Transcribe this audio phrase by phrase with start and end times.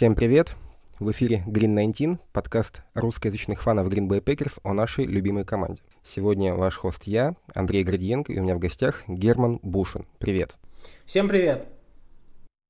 [0.00, 0.56] Всем привет!
[0.98, 5.82] В эфире Green 19, подкаст русскоязычных фанов Green Bay Packers о нашей любимой команде.
[6.02, 10.06] Сегодня ваш хост я, Андрей Градиенко, и у меня в гостях Герман Бушин.
[10.18, 10.56] Привет!
[11.04, 11.68] Всем привет!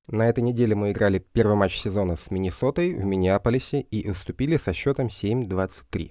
[0.09, 4.73] На этой неделе мы играли первый матч сезона с Миннесотой в Миннеаполисе и уступили со
[4.73, 6.11] счетом 7-23.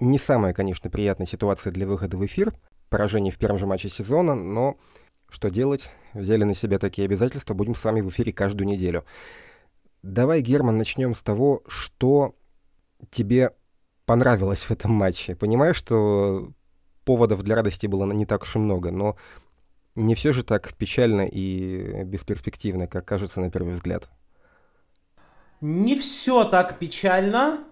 [0.00, 2.52] Не самая, конечно, приятная ситуация для выхода в эфир,
[2.88, 4.76] поражение в первом же матче сезона, но
[5.30, 5.90] что делать?
[6.12, 9.04] Взяли на себя такие обязательства, будем с вами в эфире каждую неделю.
[10.02, 12.34] Давай, Герман, начнем с того, что
[13.10, 13.52] тебе
[14.04, 15.34] понравилось в этом матче.
[15.34, 16.52] Понимаю, что
[17.04, 19.16] поводов для радости было не так уж и много, но
[19.94, 24.08] не все же так печально и бесперспективно, как кажется на первый взгляд.
[25.60, 27.64] Не все так печально.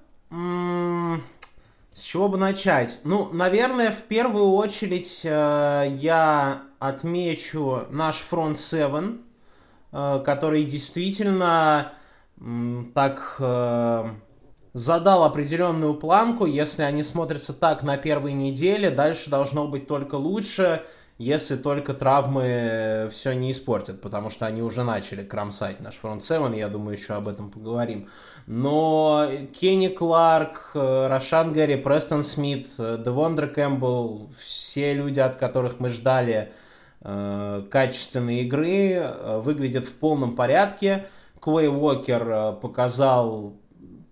[1.93, 3.01] С чего бы начать?
[3.05, 9.19] Ну, наверное, в первую очередь э, я отмечу наш фронт 7,
[9.93, 11.93] э, который действительно
[12.95, 14.05] так э,
[14.73, 16.47] задал определенную планку.
[16.47, 20.83] Если они смотрятся так на первой неделе, дальше должно быть только лучше,
[21.23, 26.57] если только травмы все не испортят, потому что они уже начали кромсать наш фронт 7,
[26.57, 28.09] я думаю, еще об этом поговорим.
[28.47, 29.27] Но
[29.59, 35.89] Кенни Кларк, э, Рошан Гэри, Престон Смит, э, Девондре Кэмпбелл, все люди, от которых мы
[35.89, 36.53] ждали
[37.03, 41.07] э, качественной игры, выглядят в полном порядке.
[41.43, 43.55] Квей Уокер э, показал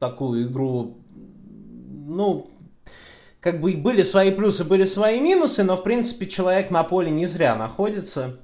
[0.01, 0.97] такую игру,
[2.07, 2.51] ну,
[3.41, 7.27] как бы были свои плюсы, были свои минусы, но, в принципе, человек на поле не
[7.27, 8.37] зря находится.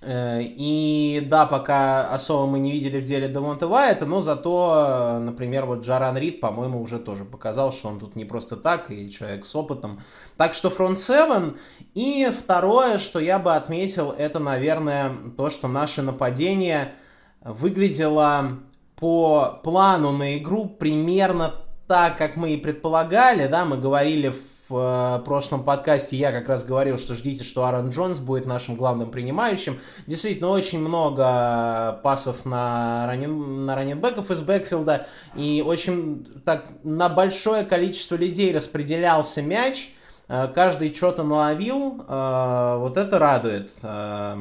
[0.00, 5.18] Э, и да, пока особо мы не видели в деле Демонта Вайта, но зато, э,
[5.18, 9.10] например, вот Джаран Рид, по-моему, уже тоже показал, что он тут не просто так, и
[9.10, 10.00] человек с опытом.
[10.36, 11.54] Так что фронт 7.
[11.94, 16.92] И второе, что я бы отметил, это, наверное, то, что наше нападение–
[17.42, 18.58] выглядела
[18.96, 21.54] по плану на игру примерно
[21.88, 24.34] так, как мы и предполагали, да, мы говорили
[24.68, 28.76] в э, прошлом подкасте, я как раз говорил, что ждите, что Аарон Джонс будет нашим
[28.76, 29.80] главным принимающим.
[30.06, 37.64] Действительно, очень много пасов на, ранен, на раненбеков из бэкфилда, и очень так на большое
[37.64, 39.90] количество людей распределялся мяч,
[40.28, 43.70] э, каждый что-то наловил, э, вот это радует.
[43.82, 44.36] Э,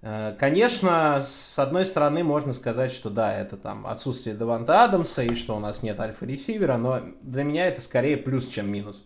[0.00, 5.56] конечно, с одной стороны можно сказать, что да, это там отсутствие Деванта Адамса и что
[5.56, 9.04] у нас нет альфа-ресивера, но для меня это скорее плюс, чем минус.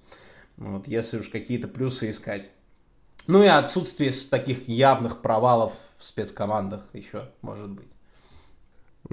[0.56, 2.50] Вот, если уж какие-то плюсы искать.
[3.26, 7.90] Ну и отсутствие таких явных провалов в спецкомандах еще может быть.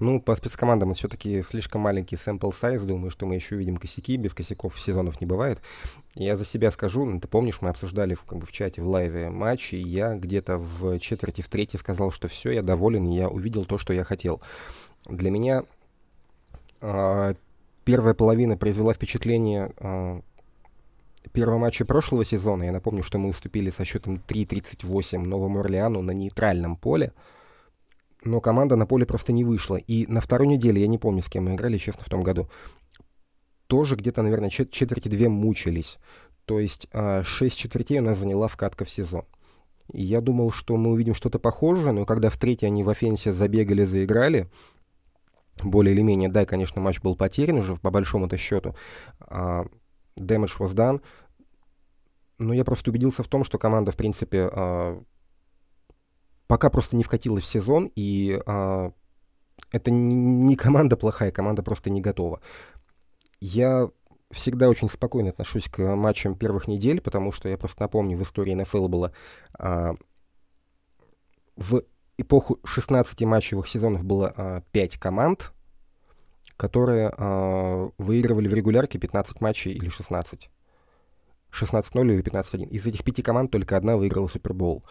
[0.01, 2.85] Ну, по спецкомандам все-таки слишком маленький sample size.
[2.85, 4.15] Думаю, что мы еще увидим косяки.
[4.15, 5.59] Без косяков сезонов не бывает.
[6.15, 9.29] Я за себя скажу, ты помнишь, мы обсуждали в, как бы, в чате в лайве
[9.29, 13.65] матч, и я где-то в четверти, в третьей сказал, что все, я доволен, я увидел
[13.65, 14.41] то, что я хотел.
[15.05, 15.63] Для меня
[16.79, 17.33] э,
[17.83, 20.21] первая половина произвела впечатление э,
[21.33, 22.63] первого матча прошлого сезона.
[22.63, 27.11] Я напомню, что мы уступили со счетом 3-38 Новому Орлеану на нейтральном поле
[28.23, 29.77] но команда на поле просто не вышла.
[29.77, 32.49] И на второй неделе, я не помню, с кем мы играли, честно, в том году,
[33.67, 35.97] тоже где-то, наверное, чет четверти две мучились.
[36.45, 36.87] То есть
[37.23, 39.25] шесть четвертей у нас заняла вкатка в сезон.
[39.91, 43.33] И я думал, что мы увидим что-то похожее, но когда в третьей они в офенсе
[43.33, 44.49] забегали, заиграли,
[45.63, 48.75] более или менее, да, конечно, матч был потерян уже по большому-то счету,
[49.19, 49.69] uh,
[50.17, 51.01] damage was done,
[52.37, 55.03] но я просто убедился в том, что команда, в принципе, uh,
[56.49, 58.91] пока просто не вкатилась в сезон, и а,
[59.71, 62.41] это не команда плохая, команда просто не готова.
[63.39, 63.91] Я
[64.31, 68.55] всегда очень спокойно отношусь к матчам первых недель, потому что я просто напомню, в истории
[68.55, 69.13] НФЛ было
[69.59, 69.93] а,
[71.55, 71.83] в
[72.17, 75.53] эпоху 16 матчевых сезонов было а, 5 команд,
[76.57, 80.49] которые а, выигрывали в регулярке 15 матчей или 16.
[81.51, 82.69] 16-0 или 15-1.
[82.69, 84.83] Из этих пяти команд только одна выиграла Супербол.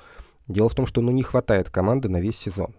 [0.48, 2.74] Дело в том, что ну, не хватает команды на весь сезон.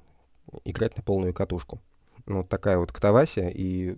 [0.65, 1.79] Играть на полную катушку.
[2.25, 3.95] Ну, такая вот катавасия, и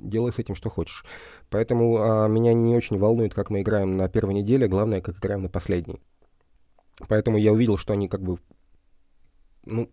[0.00, 1.04] делай с этим что хочешь.
[1.50, 5.42] Поэтому а, меня не очень волнует, как мы играем на первой неделе, главное, как играем
[5.42, 6.00] на последней.
[7.08, 8.38] Поэтому я увидел, что они как бы,
[9.64, 9.90] ну,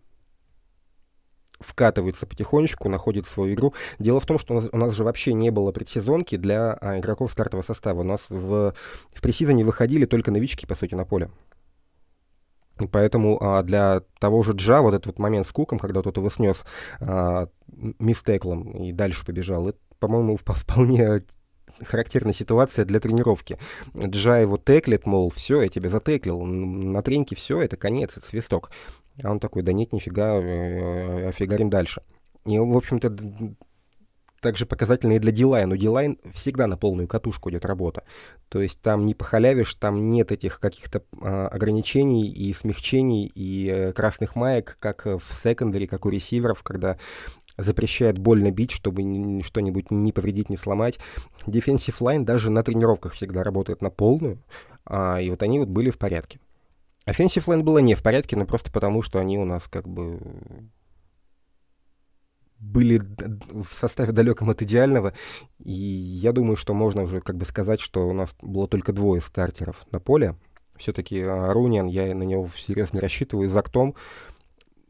[1.58, 3.74] вкатываются потихонечку, находят свою игру.
[3.98, 6.98] Дело в том, что у нас, у нас же вообще не было предсезонки для а,
[6.98, 8.00] игроков стартового состава.
[8.00, 8.74] У нас в,
[9.12, 11.30] в пресизоне выходили только новички, по сути, на поле.
[12.88, 16.30] Поэтому а, для того же Джа вот этот вот момент с Куком, когда тот его
[16.30, 16.64] снес
[17.00, 17.48] а,
[17.98, 21.22] мистеклом и дальше побежал, это, по-моему, вполне
[21.80, 23.58] характерная ситуация для тренировки.
[23.96, 28.70] Джа его теклит, мол, все, я тебя затеклил, на треньке все, это конец, это свисток.
[29.22, 32.02] А он такой, да нет, нифига, э, офигарим дальше.
[32.46, 33.14] И, в общем-то,
[34.42, 35.72] также показательно и для Дилайн.
[35.72, 38.02] У Дилайн всегда на полную катушку идет работа.
[38.48, 43.92] То есть там не похалявишь, там нет этих каких-то а, ограничений и смягчений и э,
[43.92, 46.98] красных маек, как в секондаре, как у ресиверов, когда
[47.56, 49.02] запрещает больно бить, чтобы
[49.42, 50.98] что-нибудь не повредить, не сломать.
[51.46, 54.42] Defensive line даже на тренировках всегда работает на полную,
[54.84, 56.40] а, и вот они вот были в порядке.
[57.06, 60.18] Offensive line было не в порядке, но просто потому, что они у нас как бы
[62.62, 63.02] были
[63.50, 65.12] в составе далеком от идеального,
[65.58, 69.20] и я думаю, что можно уже как бы сказать, что у нас было только двое
[69.20, 70.36] стартеров на поле.
[70.76, 73.94] Все-таки а, Руниан, я на него всерьез не рассчитываю, за Том,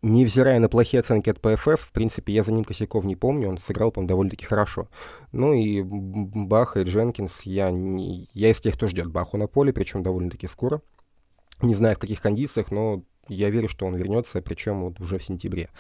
[0.03, 3.59] невзирая на плохие оценки от ПФФ, в принципе, я за ним косяков не помню, он
[3.59, 4.89] сыграл, по довольно-таки хорошо.
[5.33, 9.73] Ну и Баха и Дженкинс, я, не, я из тех, кто ждет Баху на поле,
[9.73, 10.83] причем довольно-таки скоро.
[11.63, 15.25] Не знаю, в каких кондициях, но я верю, что он вернется, причем вот уже в
[15.25, 15.71] сентябре.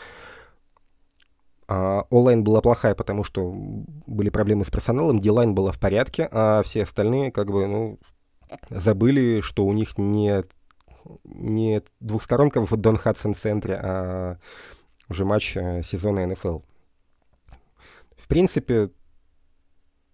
[1.68, 3.52] А, онлайн была плохая, потому что
[4.06, 7.98] были проблемы с персоналом, Дилайн была в порядке, а все остальные как бы, ну,
[8.70, 10.42] забыли, что у них не,
[11.24, 14.36] не двухсторонка в Дон Хадсон центре, а
[15.08, 16.60] уже матч э, сезона НФЛ.
[18.16, 18.90] В принципе,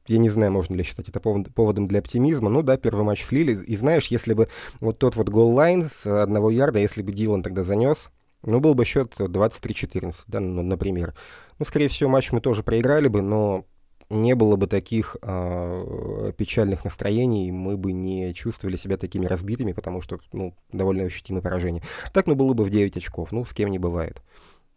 [0.07, 2.49] я не знаю, можно ли считать это повод, поводом для оптимизма.
[2.49, 3.63] Ну да, первый матч слили.
[3.65, 4.49] И знаешь, если бы
[4.81, 8.11] вот тот вот гол-лайн с одного ярда, если бы Дилан тогда занес,
[8.43, 11.15] ну, был бы счет 23-14, да, ну, например.
[11.59, 13.65] Ну, скорее всего, матч мы тоже проиграли бы, но
[14.11, 20.01] не было бы таких э, печальных настроений, мы бы не чувствовали себя такими разбитыми, потому
[20.01, 21.83] что, ну, довольно ощутимое поражение.
[22.13, 24.23] Так, ну, было бы в 9 очков, ну, с кем не бывает.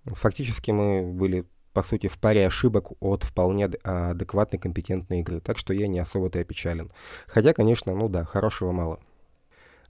[0.06, 5.74] Фактически мы были, по сути, в паре ошибок от вполне адекватной, компетентной игры, так что
[5.74, 6.92] я не особо-то опечален.
[7.28, 9.00] Хотя, конечно, ну да, хорошего мало.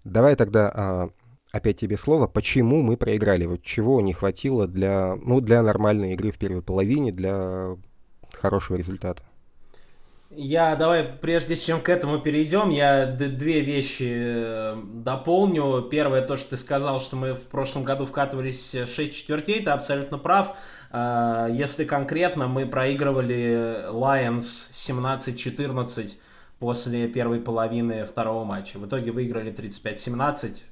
[0.03, 1.09] Давай тогда а,
[1.51, 6.31] опять тебе слово, почему мы проиграли, вот чего не хватило для, ну, для нормальной игры
[6.31, 7.77] в первой половине, для
[8.33, 9.24] хорошего результата.
[10.33, 15.81] Я давай, прежде чем к этому перейдем, я две вещи э, дополню.
[15.81, 20.18] Первое, то, что ты сказал, что мы в прошлом году вкатывались 6 четвертей, ты абсолютно
[20.18, 20.56] прав.
[20.94, 26.12] Э, если конкретно, мы проигрывали Lions 17-14
[26.59, 28.77] после первой половины второго матча.
[28.77, 30.63] В итоге выиграли 35-17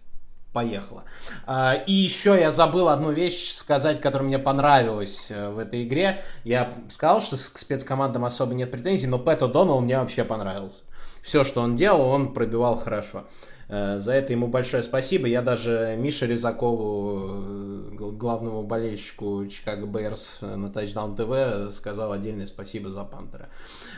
[0.54, 1.04] поехала.
[1.46, 6.22] А, и еще я забыл одну вещь сказать, которая мне понравилась э, в этой игре.
[6.44, 10.84] Я сказал, что к спецкомандам особо нет претензий, но Пэт О'Доннелл мне вообще понравился.
[11.22, 13.26] Все, что он делал, он пробивал хорошо.
[13.68, 15.28] Э, за это ему большое спасибо.
[15.28, 22.90] Я даже Мише Резакову, э, главному болельщику Чикаго Бэрс на Touchdown ТВ, сказал отдельное спасибо
[22.90, 23.50] за Пантера.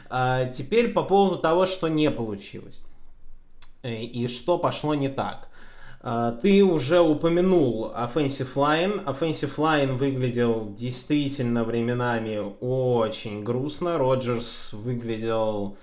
[0.09, 2.83] А теперь по поводу того, что не получилось.
[3.83, 5.47] И что пошло не так.
[6.03, 9.06] А, ты уже упомянул Offensive Line.
[9.06, 14.00] Offensive Line выглядел действительно временами очень грустно.
[14.00, 15.77] Роджерс выглядел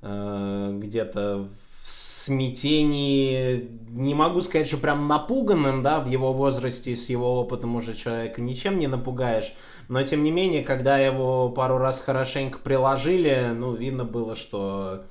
[0.00, 1.48] э, где-то
[1.84, 3.68] в смятении.
[3.90, 8.40] Не могу сказать, что прям напуганным, да, в его возрасте, с его опытом уже человека
[8.40, 9.52] ничем не напугаешь.
[9.88, 15.04] Но, тем не менее, когда его пару раз хорошенько приложили, ну, видно было, что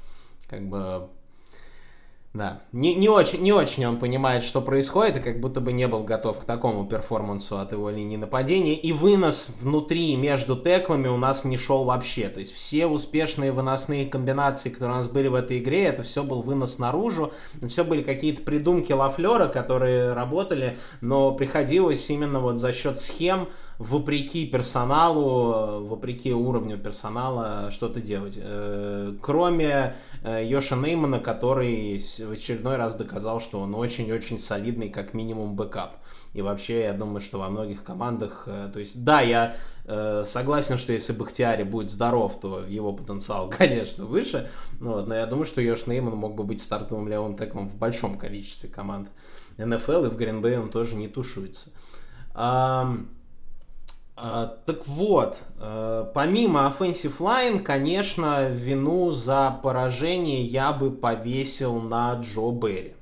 [0.49, 1.09] как бы
[2.33, 5.87] да, не, не, очень, не очень он понимает, что происходит, и как будто бы не
[5.87, 8.75] был готов к такому перформансу от его линии нападения.
[8.75, 12.29] И вынос внутри между теклами у нас не шел вообще.
[12.29, 16.21] То есть все успешные выносные комбинации, которые у нас были в этой игре, это все
[16.21, 17.33] был вынос наружу.
[17.67, 23.47] Все были какие-то придумки Лафлера, которые работали, но приходилось именно вот за счет схем
[23.79, 28.39] вопреки персоналу, вопреки уровню персонала что-то делать.
[28.41, 35.13] Э, кроме э, Йоша Неймана, который в очередной раз доказал, что он очень-очень солидный, как
[35.13, 35.97] минимум, бэкап.
[36.33, 38.43] И вообще, я думаю, что во многих командах...
[38.47, 39.55] Э, то есть, да, я
[40.25, 44.49] согласен, что если Бахтиари будет здоров, то его потенциал, конечно, выше.
[44.81, 48.17] Вот, но я думаю, что Йош Нейман мог бы быть стартовым левым теклом в большом
[48.17, 49.07] количестве команд
[49.57, 51.69] НФЛ, и в Гринбей он тоже не тушуется.
[52.35, 53.07] Um,
[54.17, 62.51] так вот, э, помимо Offensive Line, конечно, вину за поражение я бы повесил на Джо
[62.51, 62.95] Берри.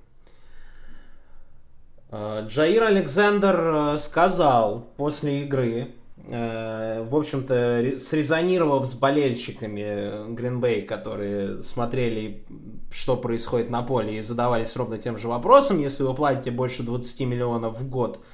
[2.11, 12.43] Э, Джаир Александр э, сказал после игры, в общем-то, срезонировав с болельщиками Гринбей, которые смотрели,
[12.89, 17.21] что происходит на поле, и задавались ровно тем же вопросом, если вы платите больше 20
[17.27, 18.19] миллионов в год–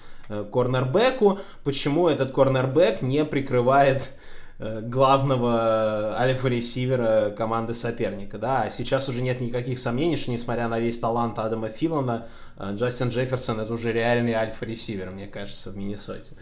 [0.51, 4.11] корнербеку, почему этот корнербек не прикрывает
[4.59, 10.79] э, главного альфа-ресивера команды соперника, да, а сейчас уже нет никаких сомнений, что несмотря на
[10.79, 16.33] весь талант Адама Филана, э, Джастин Джефферсон это уже реальный альфа-ресивер, мне кажется, в Миннесоте.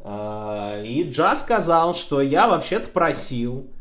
[0.00, 3.75] А, и Джа сказал, что я вообще-то просил, Э,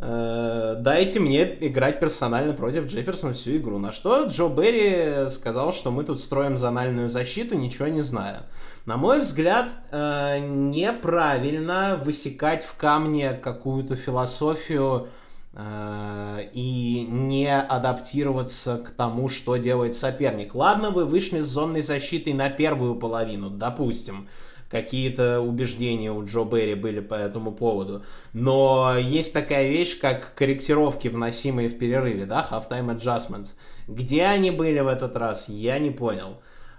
[0.00, 3.78] дайте мне играть персонально против Джефферсона всю игру.
[3.78, 8.46] На что Джо Берри сказал, что мы тут строим зональную защиту, ничего не зная.
[8.86, 15.08] На мой взгляд, э, неправильно высекать в камне какую-то философию
[15.52, 20.54] э, и не адаптироваться к тому, что делает соперник.
[20.54, 24.28] Ладно, вы вышли с зонной защитой на первую половину, допустим
[24.70, 28.04] какие-то убеждения у Джо Берри были по этому поводу.
[28.32, 33.56] Но есть такая вещь, как корректировки, вносимые в перерыве, да, halftime adjustments.
[33.88, 36.38] Где они были в этот раз, я не понял.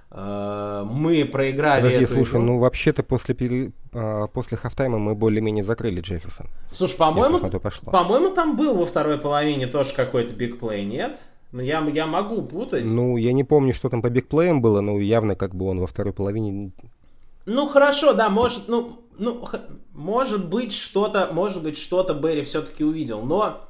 [0.10, 2.42] Э, мы проиграли Подожди, эту слушай, игру.
[2.44, 3.72] ну вообще-то после, пере...
[3.94, 6.48] А, после хафтайма мы более-менее закрыли Джефферсон.
[6.72, 11.18] Слушай, по-моему, по-моему, там был во второй половине тоже какой-то бигплей, нет?
[11.52, 12.86] Ну, я, я могу путать.
[12.86, 15.88] Ну, я не помню, что там по бигплеям было, но явно как бы он во
[15.88, 16.72] второй половине...
[17.46, 19.48] Ну хорошо, да, может, ну, ну,
[19.94, 23.68] может быть что-то, может быть что-то Берри все-таки увидел, но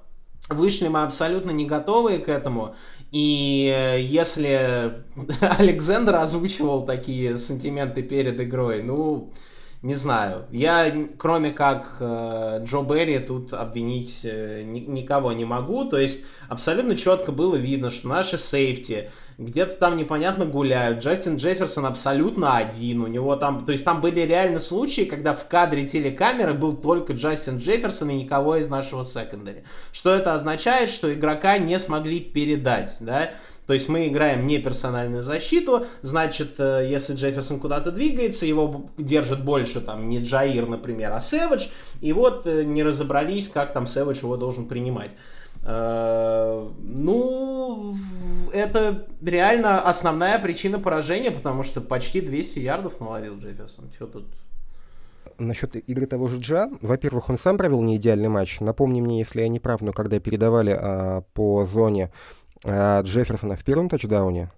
[0.49, 2.75] вышли мы абсолютно не готовые к этому.
[3.11, 5.03] И э, если
[5.41, 9.33] Александр озвучивал такие сантименты перед игрой, ну,
[9.81, 10.45] не знаю.
[10.51, 15.85] Я, кроме как э, Джо Берри, тут обвинить э, ни- никого не могу.
[15.85, 19.09] То есть абсолютно четко было видно, что наши сейфти
[19.39, 21.03] где-то там непонятно гуляют.
[21.03, 23.01] Джастин Джефферсон абсолютно один.
[23.01, 27.13] У него там, то есть там были реально случаи, когда в кадре телекамеры был только
[27.13, 29.63] Джастин Джефферсон и никого из нашего секондари.
[29.91, 30.91] Что это означает?
[30.91, 33.31] Что игрока не смогли передать, да?
[33.67, 39.43] То есть мы играем не персональную защиту, значит, э, если Джефферсон куда-то двигается, его держит
[39.43, 41.67] больше там не Джаир, например, а Сэвидж,
[42.01, 45.11] и вот э, не разобрались, как там Сэвидж его должен принимать.
[45.63, 47.95] Э, Ну,
[48.51, 53.91] это реально основная причина поражения, потому что почти 200 ярдов наловил Джефферсон.
[53.93, 54.25] Что тут?
[55.37, 58.59] Насчет игры того же Джа, во-первых, он сам провел не идеальный матч.
[58.59, 62.11] Напомни мне, если я не прав, но когда передавали а, по зоне
[62.65, 64.51] Джефферсона в первом тачдауне,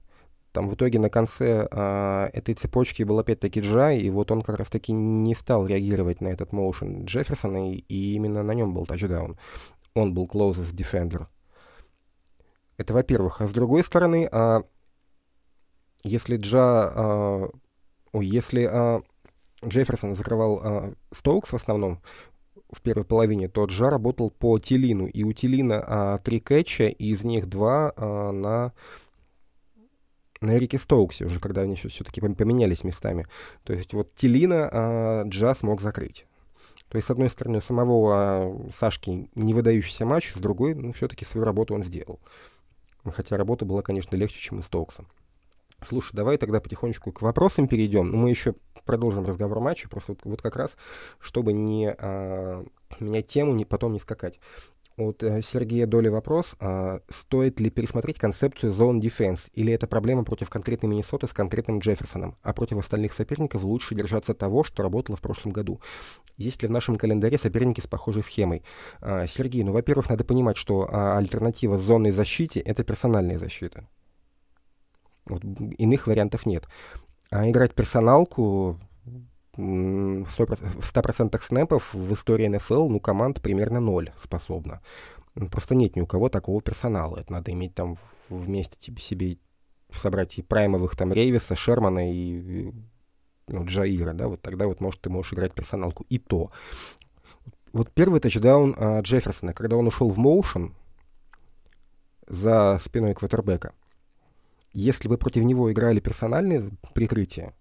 [0.53, 4.59] там в итоге на конце а, этой цепочки был опять-таки Джа, и вот он как
[4.59, 9.37] раз-таки не стал реагировать на этот моушен Джефферсона, и, и именно на нем был тачдаун.
[9.95, 11.25] Он был closest defender.
[12.77, 13.41] Это во-первых.
[13.41, 14.61] А с другой стороны, а,
[16.03, 16.91] если Джа...
[16.93, 17.49] а,
[18.11, 19.01] ой, если а,
[19.65, 21.99] Джефферсон закрывал а, Стоукс в основном
[22.73, 25.07] в первой половине, то Джа работал по Тилину.
[25.07, 28.73] И у Тилина а, три кэтча, и из них два а, на
[30.41, 33.27] на Эрике Стоуксе, уже когда они все-таки поменялись местами.
[33.63, 36.25] То есть вот Тилина а, Джа смог закрыть.
[36.89, 40.91] То есть, с одной стороны, у самого а, Сашки не выдающийся матч, с другой, ну,
[40.91, 42.19] все-таки свою работу он сделал.
[43.03, 45.05] Хотя работа была, конечно, легче, чем у Стоукса.
[45.83, 48.11] Слушай, давай тогда потихонечку к вопросам перейдем.
[48.11, 50.75] Мы еще продолжим разговор матча, просто вот, вот как раз,
[51.19, 52.65] чтобы не а,
[52.99, 54.39] менять тему, не, потом не скакать.
[54.95, 56.55] От э, Сергея Доли вопрос.
[56.59, 59.49] а, стоит ли пересмотреть концепцию Zone Defense?
[59.53, 64.35] Или это проблема против конкретной Миннесоты с конкретным Джефферсоном, а против остальных соперников лучше держаться
[64.35, 65.81] того, что работало в прошлом году?
[66.37, 68.63] Есть ли в нашем календаре соперники с похожей схемой?
[69.01, 73.87] А, Сергей, ну, во-первых, надо понимать, что а, альтернатива зонной защите— это персональная защита.
[75.25, 75.43] Вот,
[75.77, 76.67] иных вариантов нет.
[77.29, 78.79] А играть персоналку
[79.55, 84.81] в 100%, в 100% снэпов в истории НФЛ, ну, команд примерно ноль способна.
[85.35, 87.17] Ну, Просто нет ни у кого такого персонала.
[87.17, 87.97] Это надо иметь там
[88.29, 89.37] вместе тебе, себе
[89.93, 92.71] собрать и праймовых там Рейвиса, Шермана и,
[93.47, 96.05] ну, Джаира, да, вот тогда вот может ты можешь играть персоналку.
[96.09, 96.51] И то.
[97.73, 100.75] Вот первый тачдаун а, Джефферсона, когда он ушел в моушен
[102.27, 103.73] за спиной квотербека,
[104.73, 107.53] если бы против него играли персональные прикрытия,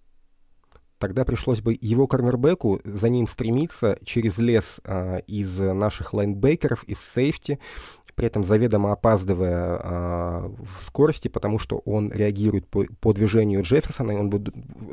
[0.98, 7.00] тогда пришлось бы его корнербеку за ним стремиться через лес а, из наших лайнбекеров, из
[7.00, 7.58] сейфти,
[8.14, 14.12] при этом заведомо опаздывая а, в скорости, потому что он реагирует по, по движению Джефферсона,
[14.12, 14.44] и он бы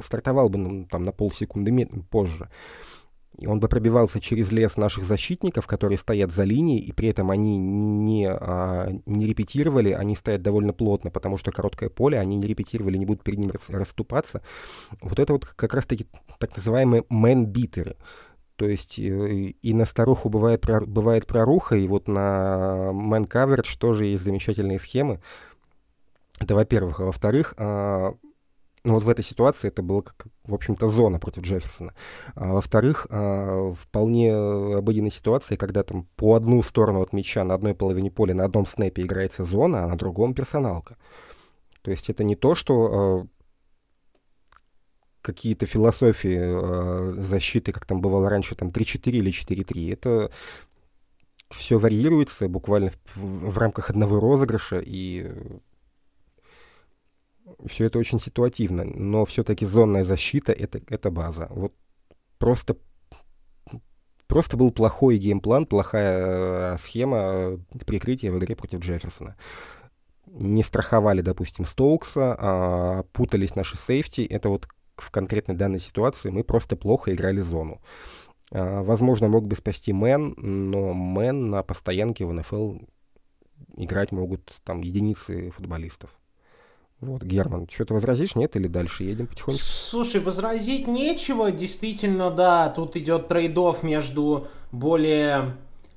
[0.04, 2.50] стартовал бы ну, там, на полсекунды позже.
[3.40, 7.32] И он бы пробивался через лес наших защитников, которые стоят за линией, и при этом
[7.32, 12.48] они не, а, не репетировали, они стоят довольно плотно, потому что короткое поле, они не
[12.48, 14.42] репетировали, не будут перед ним рас- расступаться.
[15.02, 16.06] Вот это вот как раз-таки
[16.38, 17.96] так называемые мэн-битеры.
[18.58, 24.08] То есть э, и на старуху бывает, бывает проруха, и вот на мэн coverage тоже
[24.08, 25.22] есть замечательные схемы.
[26.42, 27.00] Это во-первых.
[27.00, 28.16] А во-вторых, а,
[28.84, 31.94] ну, вот в этой ситуации это была, как, в общем-то, зона против Джефферсона.
[32.36, 37.76] А, во-вторых, а, вполне обыденная ситуация, когда там по одну сторону от мяча на одной
[37.76, 40.98] половине поля на одном снэпе играется зона, а на другом персоналка.
[41.82, 43.28] То есть это не то, что а,
[45.22, 49.94] какие-то философии а, защиты, как там бывало раньше, там 3-4 или 4-3.
[49.94, 50.32] Это
[51.52, 55.32] все варьируется буквально в, в рамках одного розыгрыша, и
[57.66, 61.48] все это очень ситуативно, но все-таки зонная защита это, это база.
[61.50, 61.74] Вот
[62.38, 62.78] просто,
[64.28, 69.36] просто был плохой game plan, плохая э, схема э, прикрытия в игре против Джефферсона.
[70.28, 74.22] Не страховали, допустим, Стоукса, а путались наши safety.
[74.22, 77.82] Это вот в конкретной данной ситуации мы просто плохо играли зону.
[78.52, 82.78] А, возможно, мог бы спасти man, но man на постоянке в НФЛ
[83.78, 86.19] играть могут там единицы футболистов.
[87.02, 89.62] Вот, Герман, что-то возразишь, нет, или дальше едем потихоньку?
[89.64, 95.56] Слушай, возразить нечего, действительно, да, тут идет trade-off между более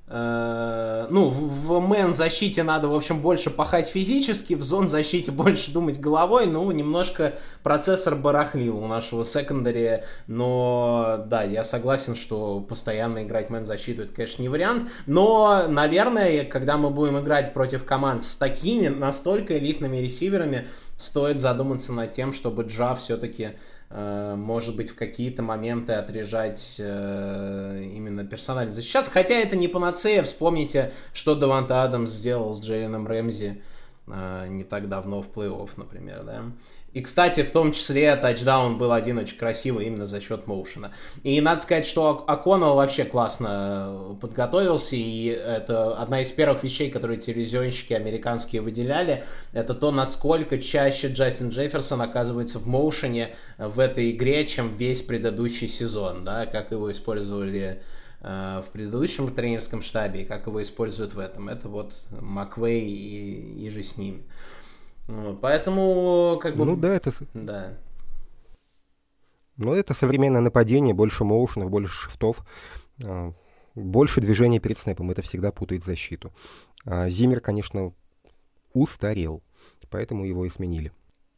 [0.09, 6.01] ну, в man защите надо, в общем, больше пахать физически, в zone защите больше думать
[6.01, 13.49] головой, ну, немножко процессор барахлил у нашего секондари, но, да, я согласен, что постоянно играть
[13.49, 18.37] мэн защиту, это, конечно, не вариант, но, наверное, когда мы будем играть против команд с
[18.37, 20.67] такими настолько элитными ресиверами,
[20.99, 27.91] стоит задуматься над тем, чтобы Джа все-таки Э, может быть, в какие-то моменты отрежать э,
[27.95, 29.11] именно персонально защищаться.
[29.11, 30.23] Хотя это не панацея.
[30.23, 33.61] Вспомните, что Даванта Адамс сделал с Джейленом Рэмзи э,
[34.07, 36.43] не так давно в плей-офф, например, да.
[36.93, 40.91] И, кстати, в том числе тачдаун был один очень красивый именно за счет моушена.
[41.23, 47.19] И надо сказать, что Аконал вообще классно подготовился, и это одна из первых вещей, которые
[47.19, 54.47] телевизионщики американские выделяли, это то, насколько чаще Джастин Джефферсон оказывается в моушене в этой игре,
[54.47, 57.81] чем весь предыдущий сезон, да, как его использовали э,
[58.23, 61.49] в предыдущем тренерском штабе и как его используют в этом.
[61.49, 64.23] Это вот Маквей и, и же с ними.
[65.41, 66.65] Поэтому, как бы...
[66.65, 67.13] Ну да, это...
[67.35, 67.75] Да.
[69.57, 72.45] Ну, это современное нападение, больше моушенов, больше шифтов,
[73.03, 73.33] а,
[73.75, 75.11] больше движения перед снэпом.
[75.11, 76.33] Это всегда путает защиту.
[76.85, 77.93] А Зимер, конечно,
[78.73, 79.43] устарел,
[79.91, 80.93] поэтому его и сменили.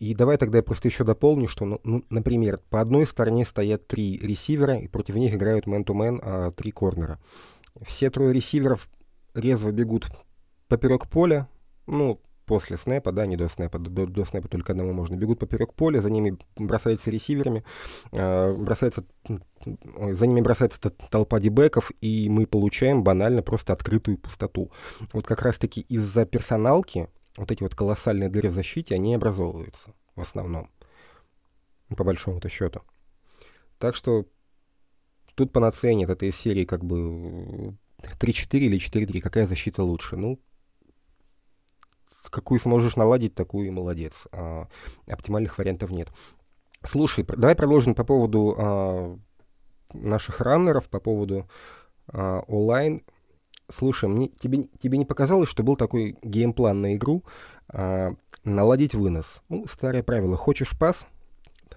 [0.04, 3.86] И давай тогда я просто еще дополню, что, ну, ну, например, по одной стороне стоят
[3.86, 7.18] три ресивера, и против них играют мэн-то-мэн а, три корнера.
[7.86, 8.90] Все трое ресиверов
[9.32, 10.08] резво бегут
[10.68, 11.48] поперек поля,
[11.86, 15.72] ну, после снэпа, да, не до снэпа, до, до снэпа только одному можно, бегут поперек
[15.72, 17.64] поля, за ними бросаются ресиверами,
[18.12, 19.06] э, бросается,
[19.64, 24.70] за ними бросается толпа дебеков, и мы получаем банально просто открытую пустоту.
[25.14, 30.20] Вот как раз-таки из-за персоналки вот эти вот колоссальные дыры в защите, они образовываются в
[30.20, 30.70] основном,
[31.96, 32.82] по большому-то счету.
[33.78, 34.26] Так что
[35.34, 37.76] тут панацея нет, это из серии как бы
[38.20, 40.16] 3-4 или 4-3, какая защита лучше?
[40.16, 40.40] Ну,
[42.34, 44.26] какую сможешь наладить, такую и молодец.
[44.32, 44.66] А,
[45.06, 46.08] оптимальных вариантов нет.
[46.82, 49.18] Слушай, давай продолжим по поводу а,
[49.92, 51.48] наших раннеров, по поводу
[52.08, 53.04] а, онлайн.
[53.70, 57.24] Слушай, мне, тебе, тебе не показалось, что был такой геймплан на игру
[57.68, 59.42] а, наладить вынос?
[59.48, 60.36] Ну, старое правило.
[60.36, 61.06] Хочешь пас?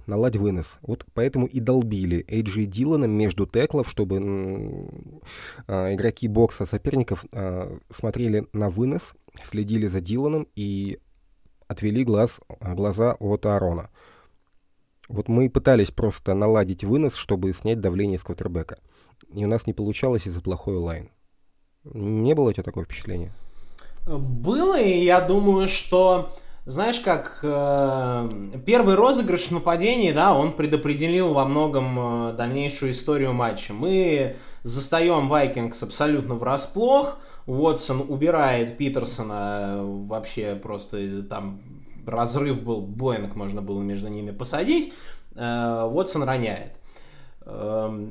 [0.08, 0.78] наладь вынос.
[0.82, 4.17] Вот поэтому и долбили Эйджи Дилана между теклов, чтобы
[5.67, 11.00] э, игроки бокса соперников э, смотрели на вынос, следили за Диланом и
[11.67, 13.89] отвели глаз, глаза от Аарона.
[15.10, 18.80] Вот мы пытались просто наладить вынос, чтобы снять давление с квотербека.
[19.34, 21.10] И у нас не получалось из-за плохой лайн.
[21.93, 23.32] Не было у тебя такое впечатление?
[24.06, 26.32] Было, и я думаю, что
[26.67, 28.30] знаешь, как э,
[28.65, 31.97] первый розыгрыш в нападении, да, он предопределил во многом
[32.28, 33.73] э, дальнейшую историю матча.
[33.73, 37.19] Мы застаем Вайкингс абсолютно врасплох.
[37.45, 41.62] Уотсон убирает Питерсона, вообще просто там
[42.06, 44.93] разрыв был, Боинг можно было между ними посадить.
[45.36, 46.73] Э, Уотсон роняет.
[47.45, 48.08] Э,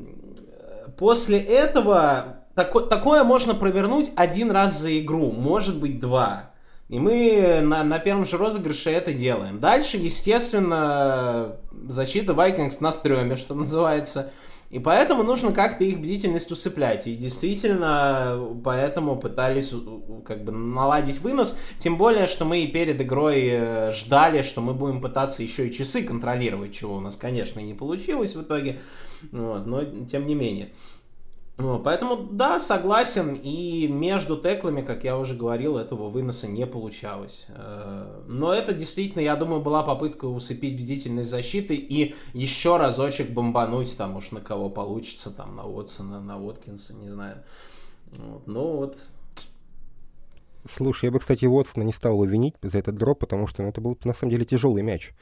[0.97, 6.51] после этого тако, такое можно провернуть один раз за игру, может быть два.
[6.89, 9.61] И мы на, на первом же розыгрыше это делаем.
[9.61, 11.57] Дальше, естественно,
[11.89, 14.33] защита Vikings на стреме, что называется.
[14.71, 17.07] И поэтому нужно как-то их бдительность усыплять.
[17.07, 19.73] И действительно, поэтому пытались
[20.25, 21.59] как бы наладить вынос.
[21.79, 25.73] Тем более, что мы и перед игрой э, ждали, что мы будем пытаться еще и
[25.73, 28.81] часы контролировать, чего у нас, конечно, и не получилось в итоге.
[29.33, 30.73] Вот, но тем не менее.
[31.59, 37.47] Ну, поэтому, да, согласен, и между теклами, как я уже говорил, этого выноса не получалось.
[37.49, 43.97] Э, но это действительно, я думаю, была попытка усыпить бдительность защиты и еще разочек бомбануть,
[43.97, 47.43] там уж на кого получится, там на Уотсона, на Уоткинса, не знаю.
[48.13, 48.47] Вот.
[48.47, 48.99] Ну вот,
[50.69, 53.81] Слушай, я бы, кстати, Уотсона не стал винить за этот дроп, потому что ну, это
[53.81, 55.13] был, на самом деле, тяжелый мяч.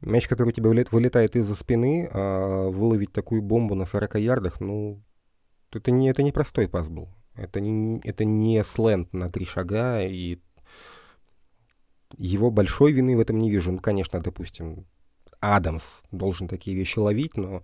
[0.00, 5.02] Мяч, который у тебя вылетает из-за спины, а выловить такую бомбу на 40 ярдах, ну,
[5.76, 7.08] это не, это не простой пас был.
[7.34, 10.38] Это не, это не сленд на три шага, и
[12.16, 13.72] его большой вины в этом не вижу.
[13.72, 14.86] Ну, конечно, допустим,
[15.40, 17.62] Адамс должен такие вещи ловить, но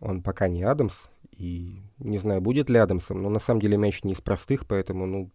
[0.00, 4.04] он пока не Адамс, и не знаю, будет ли Адамсом, но на самом деле мяч
[4.04, 5.30] не из простых, поэтому, ну,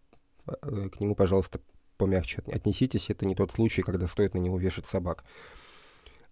[0.46, 1.60] э, к нему, пожалуйста,
[1.98, 3.10] помягче отнеситесь.
[3.10, 5.24] Это не тот случай, когда стоит на него вешать собак.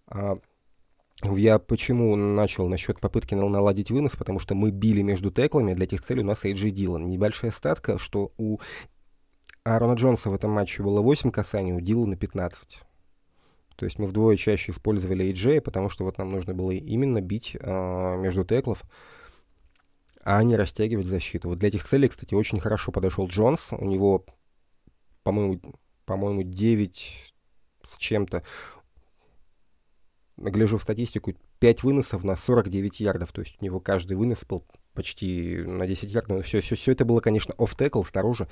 [0.07, 0.39] А,
[1.23, 6.01] я почему начал насчет попытки наладить вынос, потому что мы били между теклами, для этих
[6.01, 7.09] целей у нас Эйджи Дилан.
[7.09, 8.59] Небольшая статка, что у
[9.63, 12.83] Аарона Джонса в этом матче было 8 касаний, у Дилана 15.
[13.75, 17.55] То есть мы вдвое чаще использовали Эйджея, потому что вот нам нужно было именно бить
[17.59, 18.81] э, между теклов,
[20.23, 21.49] а не растягивать защиту.
[21.49, 23.69] Вот для этих целей, кстати, очень хорошо подошел Джонс.
[23.71, 24.25] У него,
[25.23, 25.61] по-моему,
[26.05, 27.33] по-моему 9
[27.89, 28.43] с чем-то
[30.39, 34.63] гляжу в статистику, 5 выносов на 49 ярдов, то есть у него каждый вынос был
[34.93, 36.45] почти на 10 ярдов.
[36.45, 38.47] Все, все, все это было, конечно, оф-текл снаружи,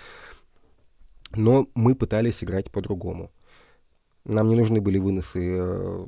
[1.36, 3.32] но мы пытались играть по-другому.
[4.26, 6.06] Нам не нужны были выносы э,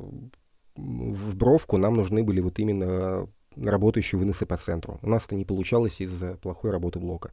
[0.76, 5.00] в бровку, нам нужны были вот именно работающие выносы по центру.
[5.02, 7.32] У нас это не получалось из-за плохой работы блока.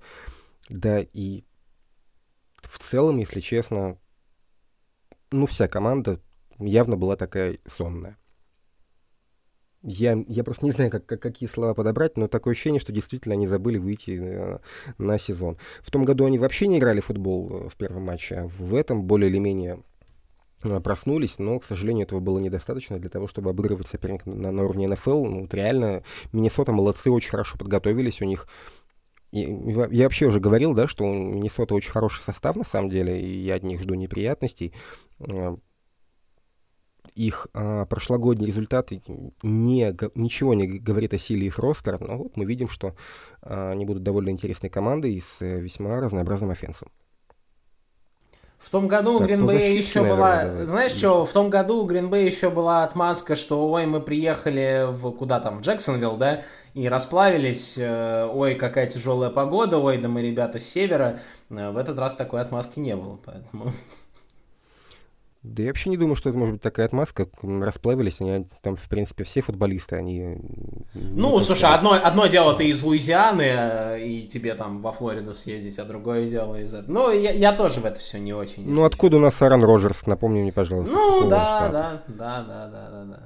[0.69, 1.45] Да и
[2.63, 3.99] в целом, если честно,
[5.31, 6.21] ну, вся команда
[6.59, 8.17] явно была такая сонная.
[9.89, 13.35] Я, я просто не знаю, как, как, какие слова подобрать, но такое ощущение, что действительно
[13.35, 14.59] они забыли выйти э,
[14.99, 15.59] на сезон.
[15.81, 18.75] В том году они вообще не играли в футбол э, в первом матче, а в
[18.75, 19.85] этом более или менее
[20.65, 24.65] э, проснулись, но, к сожалению, этого было недостаточно для того, чтобы обыгрывать соперника на, на
[24.65, 25.25] уровне НФЛ.
[25.25, 28.49] Ну, вот реально, Миннесота молодцы, очень хорошо подготовились, у них
[29.31, 33.39] я вообще уже говорил, да, что у Миннесота очень хороший состав, на самом деле, и
[33.45, 34.73] я от них жду неприятностей.
[37.17, 39.03] Их а, прошлогодние результаты
[39.43, 42.95] не, ничего не говорит о силе их ростера, но вот мы видим, что
[43.41, 46.91] а, они будут довольно интересной командой с э, весьма разнообразным офенсом.
[48.59, 50.45] В том году у Гринбея еще была...
[50.45, 50.67] Давай.
[50.67, 55.11] Знаешь что, в том году у Гринбея еще была отмазка, что ой, мы приехали в
[55.13, 56.43] куда там, в Джексонвилл, да,
[56.75, 61.21] и расплавились, э, ой, какая тяжелая погода, ой, да мы ребята с севера.
[61.49, 63.73] Э, в этот раз такой отмазки не было, поэтому...
[65.47, 67.29] Да я вообще не думаю, что это может быть такая отмазка.
[67.41, 70.39] Расплавились они, там, в принципе, все футболисты, они...
[70.95, 75.79] Ну, слушай, одно, одно дело ты из Луизианы, э, и тебе там во Флориду съездить,
[75.79, 76.75] а другое дело из.
[76.89, 78.69] Ну, я, я тоже в это все не очень.
[78.69, 80.93] Ну, откуда у нас Аарон Роджерс, напомни мне, пожалуйста.
[80.93, 83.21] Ну, да, да, да, да, да, да, да.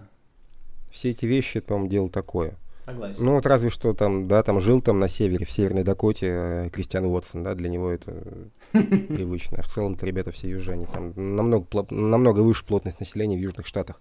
[0.90, 2.54] Все эти вещи, по-моему, дело такое.
[2.81, 3.25] Согласен.
[3.25, 6.71] Ну вот разве что там, да, там жил там на севере, в Северной Дакоте э,
[6.71, 8.23] Кристиан Уотсон, да, для него это
[8.73, 9.59] привычно.
[9.59, 14.01] А в целом-то ребята все южане, там намного, намного выше плотность населения в Южных Штатах.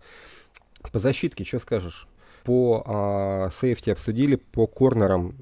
[0.91, 2.07] По защитке, что скажешь?
[2.45, 5.35] По а, safety обсудили, по корнерам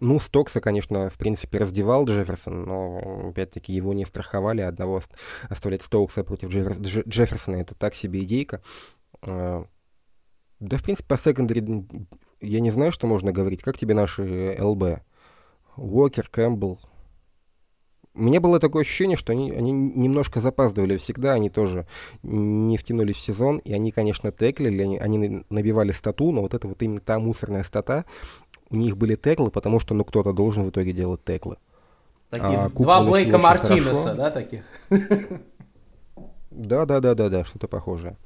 [0.00, 4.60] ну, Стокса, конечно, в принципе, раздевал Джефферсон, но, опять-таки, его не страховали.
[4.60, 5.00] Одного
[5.48, 6.76] оставлять Стоукса против Джеффер...
[7.08, 8.60] Джефферсона— это так себе идейка.
[9.22, 9.64] А,
[10.60, 11.62] да, в принципе, по secondary
[12.40, 13.62] я не знаю, что можно говорить.
[13.62, 15.00] Как тебе наши ЛБ?
[15.76, 16.78] Уокер, Кэмпбелл.
[18.16, 21.88] У меня было такое ощущение, что они, они немножко запаздывали всегда, они тоже
[22.22, 26.68] не втянулись в сезон, и они, конечно, теклили, они, они набивали стату, но вот это
[26.68, 28.04] вот именно та мусорная стата,
[28.70, 31.56] у них были теклы, потому что ну кто-то должен в итоге делать теклы.
[32.30, 34.64] Такие а, два Блейка Мартинеса, да, таких?
[36.50, 38.16] Да, да, да, да, да, что-то похожее.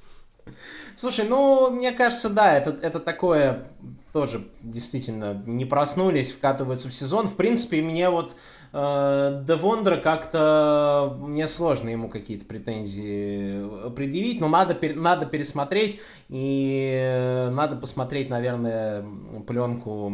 [0.97, 3.65] Слушай, ну, мне кажется, да, это, это такое
[4.13, 7.29] тоже действительно не проснулись, вкатываются в сезон.
[7.29, 8.35] В принципе, мне вот
[8.73, 17.77] э, Девондра как-то мне сложно ему какие-то претензии предъявить, но надо, надо пересмотреть и надо
[17.77, 19.05] посмотреть, наверное,
[19.47, 20.11] пленку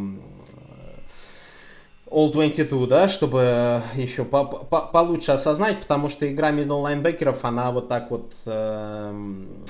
[2.14, 7.72] All 22, да, чтобы еще по по получше осознать, потому что игра middle лайнбекеров, она
[7.72, 9.12] вот так вот э,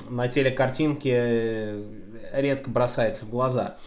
[0.09, 1.83] на телекартинке
[2.31, 3.77] редко бросается в глаза.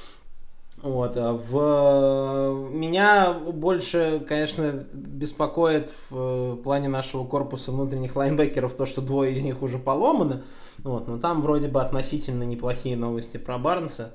[0.82, 9.02] Вот, а в меня больше, конечно, беспокоит в плане нашего корпуса внутренних лайнбекеров то, что
[9.02, 10.42] двое из них уже поломаны.
[10.84, 14.14] Вот, но там вроде бы относительно неплохие новости про Барнса.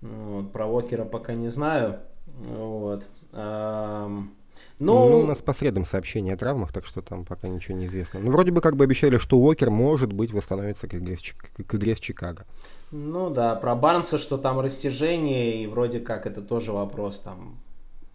[0.00, 1.98] Вот, про Уокера пока не знаю.
[2.26, 3.04] Вот.
[3.34, 4.30] Эм,
[4.78, 7.86] ну, ну, у нас по средам сообщения о травмах, так что там пока ничего не
[7.86, 8.20] известно.
[8.20, 11.74] Ну, вроде бы как бы обещали, что Уокер, может быть, восстановится к игре с, к
[11.74, 12.44] игре с Чикаго.
[12.90, 17.58] Ну да, про Барнса, что там растяжение, и вроде как это тоже вопрос там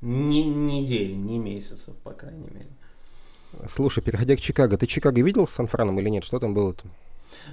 [0.02, 2.68] не недель, не месяцев, по крайней мере.
[3.74, 6.24] Слушай, переходя к Чикаго, ты Чикаго видел с Сан-Франом или нет?
[6.24, 6.86] Что там было-то?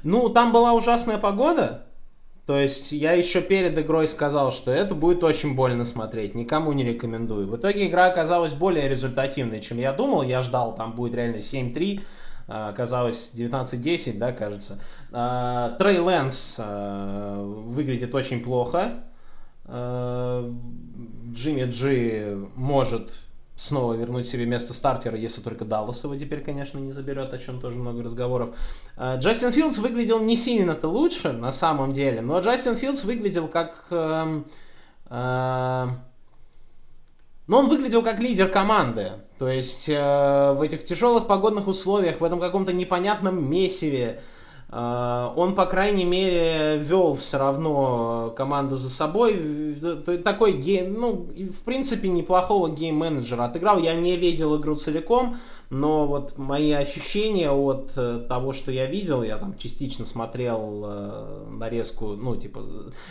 [0.03, 1.87] Ну, там была ужасная погода.
[2.47, 6.85] То есть я еще перед игрой сказал, что это будет очень больно смотреть, никому не
[6.85, 7.49] рекомендую.
[7.49, 10.23] В итоге игра оказалась более результативной, чем я думал.
[10.23, 12.03] Я ждал, там будет реально 7-3,
[12.47, 14.79] а, оказалось 19-10, да, кажется.
[15.11, 19.03] А, Трей Лэнс а, выглядит очень плохо.
[19.69, 20.55] Джимми
[21.69, 23.11] Джи может
[23.57, 27.59] снова вернуть себе место стартера, если только Даллас его теперь, конечно, не заберет, о чем
[27.59, 28.55] тоже много разговоров.
[28.97, 33.87] А, Джастин Филдс выглядел не сильно-то лучше, на самом деле, но Джастин Филдс выглядел как...
[33.91, 34.43] Э,
[35.09, 35.87] э,
[37.47, 39.13] но он выглядел как лидер команды.
[39.39, 44.36] То есть э, в этих тяжелых погодных условиях, в этом каком-то непонятном месиве, а,
[44.69, 49.77] он, по крайней мере, вел все равно команду за собой.
[50.25, 53.79] Такой гейм, ну, в принципе, неплохого гейм-менеджера отыграл.
[53.79, 55.37] Я не видел игру целиком,
[55.71, 61.47] но вот мои ощущения от э, того, что я видел, я там частично смотрел э,
[61.51, 62.63] нарезку, ну, типа,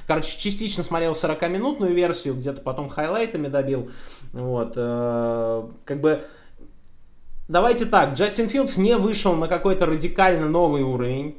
[0.07, 3.89] короче, частично смотрел 40-минутную версию, где-то потом хайлайтами добил.
[4.31, 6.23] Вот, э, как бы
[7.47, 11.35] Давайте так, Джастин Филдс не вышел на какой-то радикально новый уровень.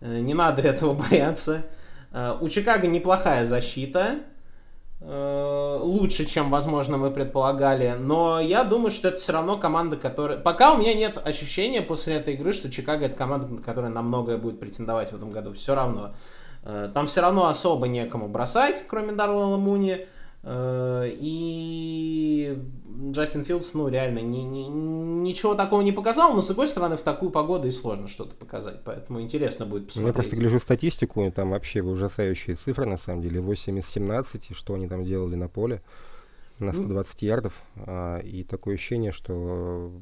[0.00, 1.64] Э, не надо этого бояться.
[2.12, 4.20] Э, у Чикаго неплохая защита.
[5.00, 7.94] Э, лучше, чем, возможно, мы предполагали.
[7.98, 10.38] Но я думаю, что это все равно команда, которая...
[10.38, 14.38] Пока у меня нет ощущения после этой игры, что Чикаго это команда, которая на многое
[14.38, 15.52] будет претендовать в этом году.
[15.52, 16.14] Все равно.
[16.94, 20.06] Там все равно особо некому бросать, кроме Дарвела Муни.
[20.46, 22.58] И
[23.10, 27.02] Джастин Филдс, ну, реально, ни, ни, ничего такого не показал, но, с другой стороны, в
[27.02, 30.08] такую погоду и сложно что-то показать, поэтому интересно будет посмотреть.
[30.08, 34.56] Я просто гляжу статистику, и там вообще ужасающие цифры, на самом деле, 8 из 17,
[34.56, 35.82] что они там делали на поле,
[36.58, 39.92] на 120 ну, ярдов, а, и такое ощущение, что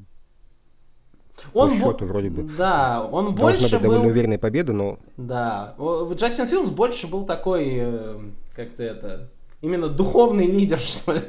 [1.54, 4.10] он по счету вроде бы да, он больше быть довольно был...
[4.10, 4.98] уверенная победа, но...
[5.16, 5.74] Да,
[6.12, 8.20] Джастин Филдс больше был такой, э,
[8.54, 9.30] как-то это,
[9.62, 11.22] именно духовный лидер, что ли,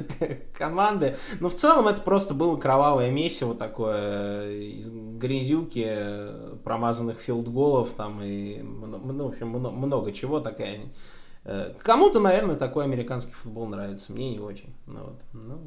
[0.52, 1.16] команды.
[1.40, 8.60] Но в целом это просто было кровавое месиво такое, из грязюки, промазанных филдголов там и,
[8.60, 10.80] ну, в общем, много чего такая.
[11.44, 14.74] Э, кому-то, наверное, такой американский футбол нравится, мне не очень.
[14.86, 15.58] Ну, вот, ну,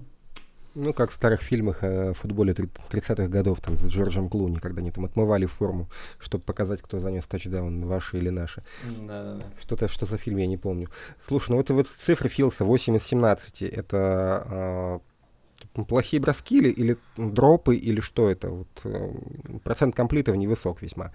[0.77, 4.91] ну, как в старых фильмах о футболе 30-х годов, там, с Джорджем Клуни, когда они
[4.91, 8.63] там отмывали форму, чтобы показать, кто занес тачдаун, ваши или наши.
[8.83, 9.45] Да-да-да.
[9.59, 10.89] Что-то, что за фильм, я не помню.
[11.27, 15.01] Слушай, ну вот, вот цифры Филса 8 из 17, это
[15.75, 18.49] э, плохие броски или, или дропы, или что это?
[18.49, 19.11] Вот, э,
[19.63, 21.11] процент комплитов невысок весьма.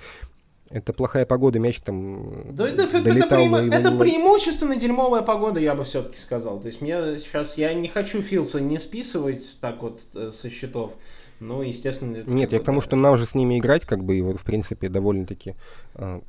[0.72, 3.56] Это плохая погода, мяч там да, это, это, преиму...
[3.58, 6.60] это преимущественно дерьмовая погода, я бы все-таки сказал.
[6.60, 10.92] То есть мне сейчас, я не хочу Филса не списывать так вот э, со счетов.
[11.40, 12.22] Ну, естественно...
[12.24, 14.44] Нет, я к тому, что нам же с ними играть, как бы, и вот, в
[14.44, 15.56] принципе, довольно-таки
[15.96, 16.20] э,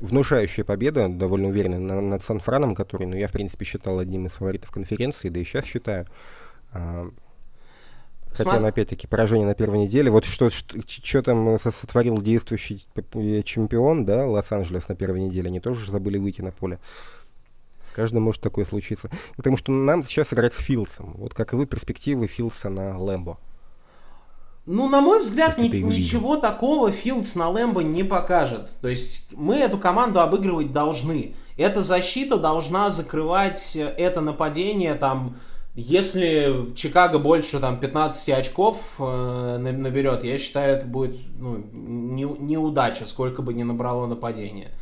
[0.00, 4.32] внушающая победа, довольно уверенная на, над Сан-Франом, который, ну, я, в принципе, считал одним из
[4.32, 6.06] фаворитов конференции, да и сейчас считаю.
[6.72, 7.08] Э,
[8.32, 8.68] Хотя, Сма...
[8.68, 10.10] опять-таки, поражение на первой неделе.
[10.10, 12.86] Вот что, что, что там сотворил действующий
[13.44, 15.48] чемпион, да, Лос-Анджелес на первой неделе.
[15.48, 16.78] Они тоже забыли выйти на поле.
[17.94, 19.10] Каждый может такое случиться.
[19.36, 21.14] Потому что нам сейчас играть с Филсом.
[21.18, 23.36] Вот как и вы, перспективы Филса на Лэмбо.
[24.66, 28.70] Ну, на мой взгляд, ни, ничего такого Филдс на Лэмбо не покажет.
[28.80, 31.34] То есть мы эту команду обыгрывать должны.
[31.56, 35.36] Эта защита должна закрывать это нападение там
[35.74, 43.04] если Чикаго больше там 15 очков э, наберет, я считаю, это будет ну, не, неудача,
[43.06, 44.72] сколько бы ни набрало нападение.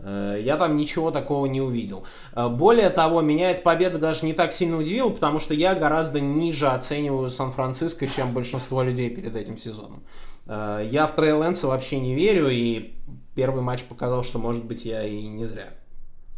[0.00, 2.04] Э, я там ничего такого не увидел.
[2.34, 6.20] Э, более того, меня эта победа даже не так сильно удивила, потому что я гораздо
[6.20, 10.02] ниже оцениваю Сан-Франциско, чем большинство людей перед этим сезоном.
[10.46, 12.94] Э, я в Трей Лэнса вообще не верю, и
[13.34, 15.68] первый матч показал, что, может быть, я и не зря.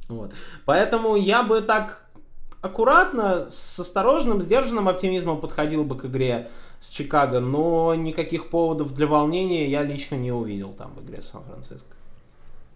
[0.08, 0.32] Вот.
[0.64, 2.09] Поэтому я бы так
[2.60, 9.06] аккуратно, с осторожным, сдержанным оптимизмом подходил бы к игре с Чикаго, но никаких поводов для
[9.06, 11.96] волнения я лично не увидел там в игре с Сан-Франциско.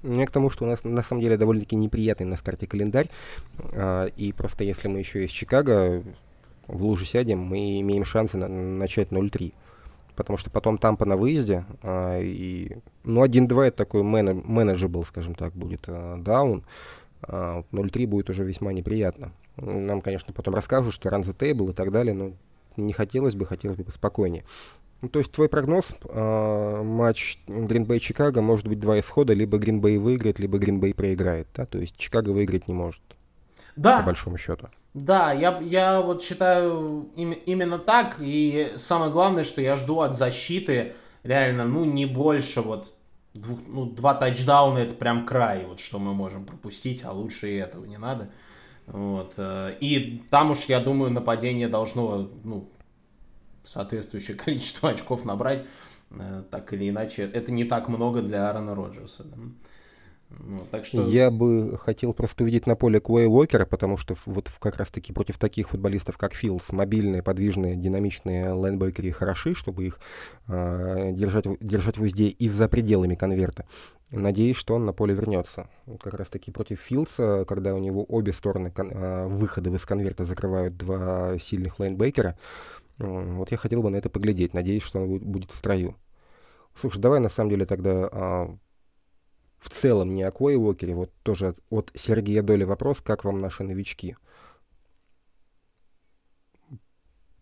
[0.03, 3.09] Мне к тому, что у нас на самом деле довольно-таки неприятный на старте календарь,
[3.73, 6.03] а, и просто если мы еще из Чикаго
[6.67, 9.53] в лужу сядем, мы имеем шансы на, начать 0-3.
[10.15, 15.55] Потому что потом Тампа на выезде, а, и, ну, 1-2 это такой менеджебл, скажем так,
[15.55, 16.65] будет а, даун.
[17.23, 19.33] 0-3 будет уже весьма неприятно.
[19.57, 22.33] Нам, конечно, потом расскажут, что run the table и так далее, но
[22.77, 24.45] не хотелось бы, хотелось бы спокойнее.
[25.01, 30.39] Ну, то есть твой прогноз, э, матч Гринбей-Чикаго может быть два исхода, либо Гринбей выиграет,
[30.39, 31.67] либо Гринбей проиграет, да?
[31.67, 33.03] То есть Чикаго выиграть не может.
[33.77, 33.99] Да.
[33.99, 34.69] По большому счету.
[34.95, 38.17] Да, я, я вот считаю им, именно так.
[38.21, 42.95] И самое главное, что я жду от защиты реально, ну, не больше вот
[43.35, 47.57] двух, ну, два тачдауна это прям край, вот что мы можем пропустить, а лучше и
[47.57, 48.31] этого не надо.
[48.87, 49.35] Вот.
[49.37, 52.71] Э, и там уж, я думаю, нападение должно, ну,
[53.65, 55.65] соответствующее количество очков набрать,
[56.11, 57.23] э, так или иначе.
[57.23, 59.25] Это не так много для Аарона Роджерса.
[59.25, 59.37] Да?
[60.31, 61.07] Ну, так что...
[61.09, 65.39] Я бы хотел просто увидеть на поле Куэй Уокера, потому что вот как раз-таки против
[65.39, 69.99] таких футболистов, как Филс, мобильные, подвижные, динамичные лайнбекеры хороши, чтобы их
[70.49, 73.67] э, держать, держать в узде и за пределами конверта.
[74.11, 75.69] Надеюсь, что он на поле вернется.
[75.87, 80.25] Вот как раз-таки против Филса, когда у него обе стороны кон- э, выхода из конверта
[80.25, 82.39] закрывают два сильных лайнбекера,
[82.99, 84.55] э, вот я хотел бы на это поглядеть.
[84.55, 85.97] Надеюсь, что он будет в строю.
[86.81, 88.57] Слушай, давай на самом деле тогда а,
[89.65, 90.95] в целом не о Кое Уокере.
[90.95, 94.17] Вот тоже от Сергея Доли вопрос, как вам наши новички?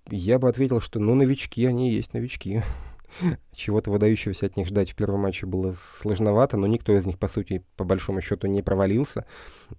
[0.09, 2.63] Я бы ответил, что ну новички, они и есть новички.
[3.53, 7.27] Чего-то выдающегося от них ждать в первом матче было сложновато, но никто из них, по
[7.27, 9.27] сути, по большому счету, не провалился.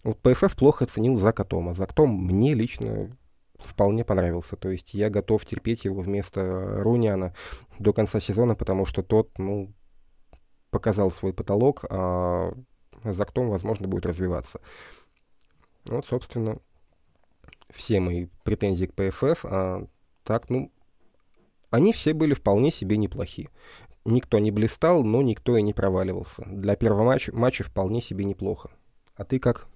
[0.03, 1.73] Вот ПФФ плохо оценил Зака Тома.
[1.73, 3.15] Зак Том мне лично
[3.57, 4.57] вполне понравился.
[4.57, 7.33] То есть я готов терпеть его вместо Руниана
[7.79, 9.73] до конца сезона, потому что тот, ну,
[10.73, 12.53] показал свой потолок, а
[13.03, 14.59] за кто возможно, будет развиваться.
[15.85, 16.57] Вот, собственно,
[17.69, 19.45] все мои претензии к ПФФ.
[19.45, 19.87] А,
[20.23, 20.71] так, ну,
[21.69, 23.49] они все были вполне себе неплохи.
[24.05, 26.43] Никто не блистал, но никто и не проваливался.
[26.45, 28.69] Для первого матча, матча вполне себе неплохо.
[29.15, 29.67] А ты как?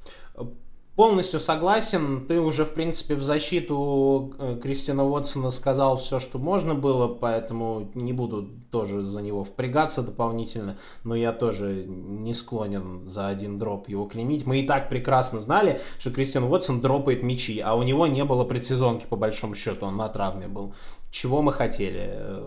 [0.98, 2.26] Полностью согласен.
[2.26, 7.92] Ты уже, в принципе, в защиту э, Кристина Уотсона сказал все, что можно было, поэтому
[7.94, 10.80] не буду тоже за него впрягаться дополнительно.
[11.04, 14.48] Но я тоже не склонен за один дроп его клеймить.
[14.48, 18.44] Мы и так прекрасно знали, что Кристиан Уотсон дропает мячи, а у него не было
[18.44, 19.86] предсезонки, по большому счету.
[19.86, 20.74] Он на травме был.
[21.12, 22.42] Чего мы хотели?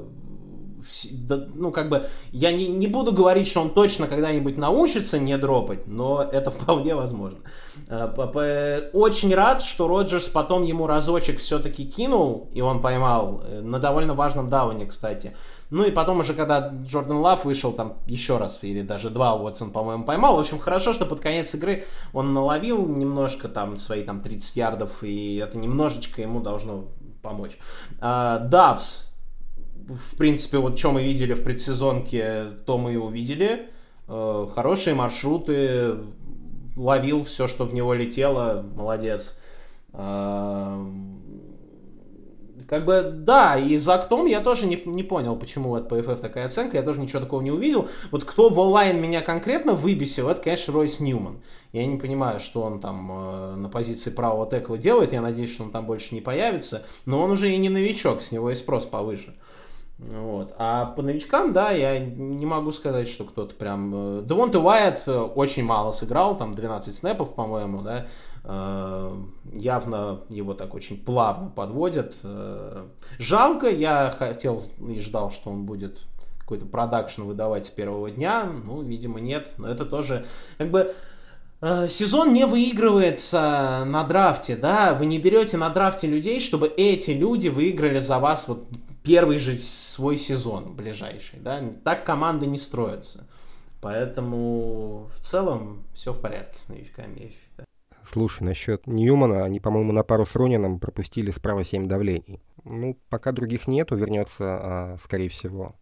[1.55, 5.87] Ну, как бы, я не, не буду говорить, что он точно когда-нибудь научится не дропать,
[5.87, 7.39] но это вполне возможно.
[7.89, 13.79] Э, очень рад, что Роджерс потом ему разочек все-таки кинул, и он поймал, э, на
[13.79, 15.35] довольно важном дауне, кстати.
[15.71, 19.71] Ну и потом уже, когда Джордан Лав вышел, там еще раз, или даже два Уотсон,
[19.71, 20.37] по-моему, поймал.
[20.37, 25.03] В общем, хорошо, что под конец игры он наловил немножко там свои там 30 ярдов,
[25.05, 26.87] и это немножечко ему должно
[27.23, 27.57] помочь.
[28.01, 29.10] Дабс,
[29.89, 33.69] в принципе, вот что мы видели в предсезонке, то мы и увидели.
[34.09, 35.97] Э, хорошие маршруты,
[36.77, 39.39] ловил все, что в него летело, молодец.
[39.93, 40.85] Э,
[42.69, 46.47] как бы, да, и за Актом я тоже не, не понял, почему от PFF такая
[46.47, 47.89] оценка, я тоже ничего такого не увидел.
[48.13, 51.41] Вот кто в онлайн меня конкретно выбесил, это, конечно, Ройс Ньюман.
[51.73, 55.65] Я не понимаю, что он там э, на позиции правого текла делает, я надеюсь, что
[55.65, 58.87] он там больше не появится, но он уже и не новичок, с него и спрос
[58.87, 59.35] повыше.
[59.35, 59.60] Э,
[60.09, 60.55] вот.
[60.57, 63.93] А по новичкам, да, я не могу сказать, что кто-то прям...
[63.95, 68.07] Э, Девонте Уайт э, очень мало сыграл, там 12 снэпов, по-моему, да.
[68.45, 69.15] Э,
[69.53, 72.15] явно его так очень плавно подводят.
[73.19, 76.01] Жалко, я хотел и ждал, что он будет
[76.41, 78.45] какой-то продакшн выдавать с первого дня.
[78.45, 79.49] Ну, видимо, нет.
[79.59, 80.27] Но это тоже
[80.59, 80.95] как бы...
[81.63, 87.49] Сезон не выигрывается на драфте, да, вы не берете на драфте людей, чтобы эти люди
[87.49, 88.65] выиграли за вас вот
[89.03, 93.27] первый же свой сезон ближайший, да, так команды не строятся.
[93.81, 97.67] Поэтому в целом все в порядке с новичками, я считаю.
[98.07, 102.43] Слушай, насчет Ньюмана, они, по-моему, на пару с Ронином пропустили справа 7 давлений.
[102.65, 105.77] Ну, пока других нету, вернется, а, скорее всего,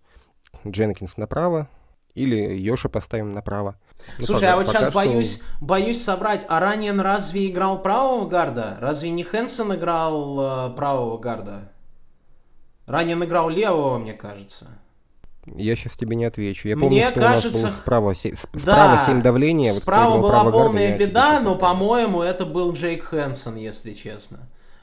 [0.66, 1.68] Дженкинс направо,
[2.14, 3.76] или Йоша поставим направо.
[4.18, 4.92] Ну, Слушай, пока, а вот сейчас что...
[4.92, 8.76] боюсь, боюсь соврать, а Ранен разве играл правого гарда?
[8.80, 11.72] Разве не Хэнсон играл э, правого гарда?
[12.88, 14.66] Ранен играл левого, мне кажется.
[15.44, 16.68] Я сейчас тебе не отвечу.
[16.68, 19.72] Я помню, Мне что кажется, у нас было справа, справа да, 7 давления.
[19.72, 24.40] Справа вот была полная беда, но, по-моему, это был Джейк Хэнсон, если честно.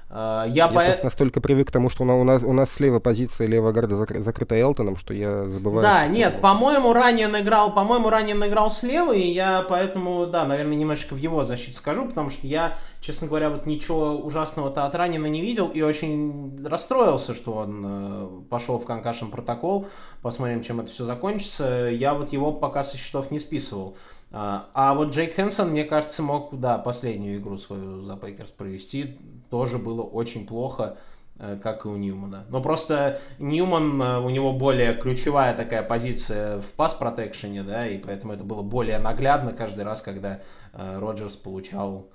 [0.09, 0.73] А, я, я по...
[0.75, 4.21] просто настолько привык к тому, что у нас, у нас слева позиция левого гарда закры,
[4.21, 5.81] закрыта Элтоном, что я забываю.
[5.81, 11.15] Да, нет, по-моему, ранее наиграл, по-моему, ранее наиграл слева, и я поэтому, да, наверное, немножечко
[11.15, 15.41] в его защиту скажу, потому что я, честно говоря, вот ничего ужасного-то от Ранина не
[15.41, 19.87] видел и очень расстроился, что он э, пошел в конкашен протокол.
[20.21, 21.89] Посмотрим, чем это все закончится.
[21.89, 23.97] Я вот его пока со счетов не списывал.
[24.37, 29.17] А, а вот Джейк Хэнсон, мне кажется, мог, да, последнюю игру свою за Пейкерс провести.
[29.49, 30.97] Тоже было очень плохо.
[31.37, 32.45] Э, как и у Ньюмана.
[32.49, 38.31] Но просто Ньюман, э, у него более ключевая такая позиция в пас-протекшене, да, и поэтому
[38.31, 40.39] это было более наглядно каждый раз, когда
[40.71, 42.07] э, Роджерс получал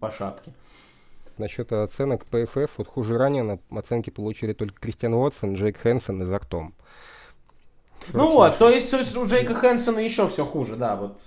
[0.00, 0.52] по шапке.
[1.38, 6.74] Насчет оценок PFF, вот хуже ранее оценки получили только Кристиан Уотсон, Джейк Хэнсон и Зактом.
[8.12, 11.20] Ну вот, то есть у Джейка Хэнсона еще все хуже, да, вот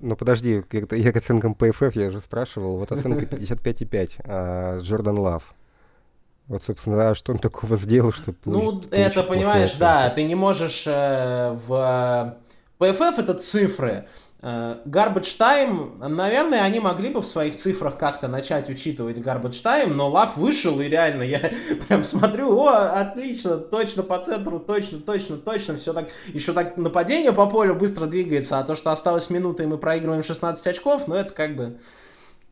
[0.00, 0.62] ну подожди,
[0.92, 2.76] я к оценкам PFF я уже спрашивал.
[2.76, 4.10] Вот оценка 55,5.
[4.24, 5.54] А, Джордан Лав.
[6.46, 10.84] Вот, собственно, а что он такого сделал, что Ну, это, понимаешь, да, ты не можешь
[10.86, 12.38] э, в...
[12.78, 14.06] PFF это цифры.
[14.40, 19.88] Э, garbage time, наверное, они могли бы в своих цифрах как-то начать учитывать garbage time,
[19.88, 21.52] но лав вышел, и реально я
[21.88, 27.32] прям смотрю, о, отлично, точно по центру, точно, точно, точно, все так, еще так нападение
[27.32, 31.16] по полю быстро двигается, а то, что осталось минута, и мы проигрываем 16 очков, ну,
[31.16, 31.80] это как бы,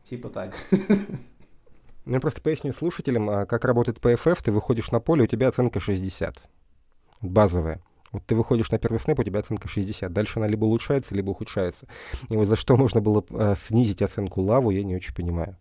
[0.03, 0.55] типа так.
[2.07, 4.37] Ну, я просто поясню слушателям, а как работает PFF.
[4.41, 6.37] Ты выходишь на поле, у тебя оценка 60.
[7.19, 7.81] Базовая.
[8.17, 10.11] Вот ты выходишь на первый снэп, у тебя оценка 60.
[10.11, 11.85] Дальше она либо улучшается, либо ухудшается.
[12.29, 15.55] И вот за что можно было э, снизить оценку лаву, я не очень понимаю.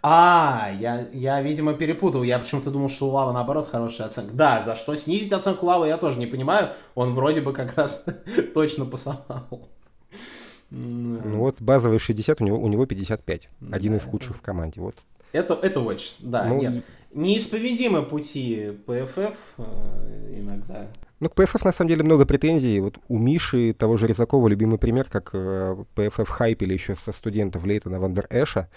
[0.00, 2.22] А, я, я, видимо, перепутал.
[2.22, 4.32] Я почему-то думал, что у Лава, наоборот, хорошая оценка.
[4.32, 6.70] Да, за что снизить оценку Лавы, я тоже не понимаю.
[6.94, 8.06] Он вроде бы как раз
[8.54, 9.68] точно пасовал.
[10.70, 13.50] Ну вот базовый 60, у него, у него 55.
[13.70, 14.80] Один из худших в команде.
[14.80, 14.96] Вот
[15.32, 16.84] это, это очень, да, ну, нет.
[17.12, 20.86] Неисповедимы пути PFF э, иногда.
[21.20, 22.80] Ну, к PFF на самом деле много претензий.
[22.80, 27.64] Вот у Миши, того же Резакова, любимый пример, как э, PFF хайпили еще со студентов
[27.64, 28.68] Лейтона Вандер Эша.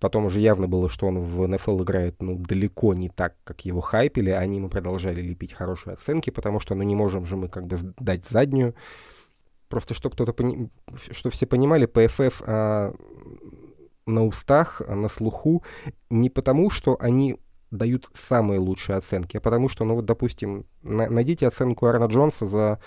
[0.00, 3.80] Потом уже явно было, что он в НФЛ играет ну, далеко не так, как его
[3.80, 4.30] хайпили.
[4.30, 7.76] Они ему продолжали лепить хорошие оценки, потому что ну, не можем же мы как бы
[7.98, 8.74] дать заднюю.
[9.68, 10.70] Просто чтобы кто-то пони...
[11.10, 12.94] что все понимали, PFF а,
[14.08, 15.62] на устах, на слуху,
[16.10, 17.38] не потому, что они
[17.70, 22.46] дают самые лучшие оценки, а потому что, ну вот, допустим, на, найдите оценку Арна Джонса
[22.46, 22.80] за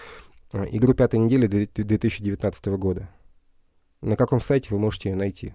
[0.54, 3.10] э, игру пятой недели 2019 года.
[4.02, 5.54] На каком сайте вы можете ее найти?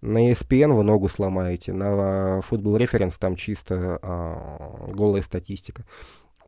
[0.00, 5.84] На ESPN вы ногу сломаете, на Football Reference там чисто а, голая статистика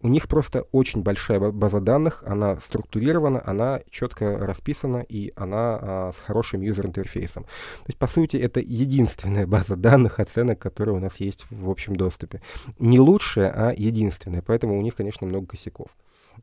[0.03, 6.13] у них просто очень большая база данных, она структурирована, она четко расписана и она а,
[6.13, 7.45] с хорошим юзер-интерфейсом.
[7.45, 11.97] То есть, по сути, это единственная база данных, оценок, которая у нас есть в общем
[11.97, 12.43] доступе.
[12.79, 15.89] Не лучшая, а единственная, поэтому у них, конечно, много косяков.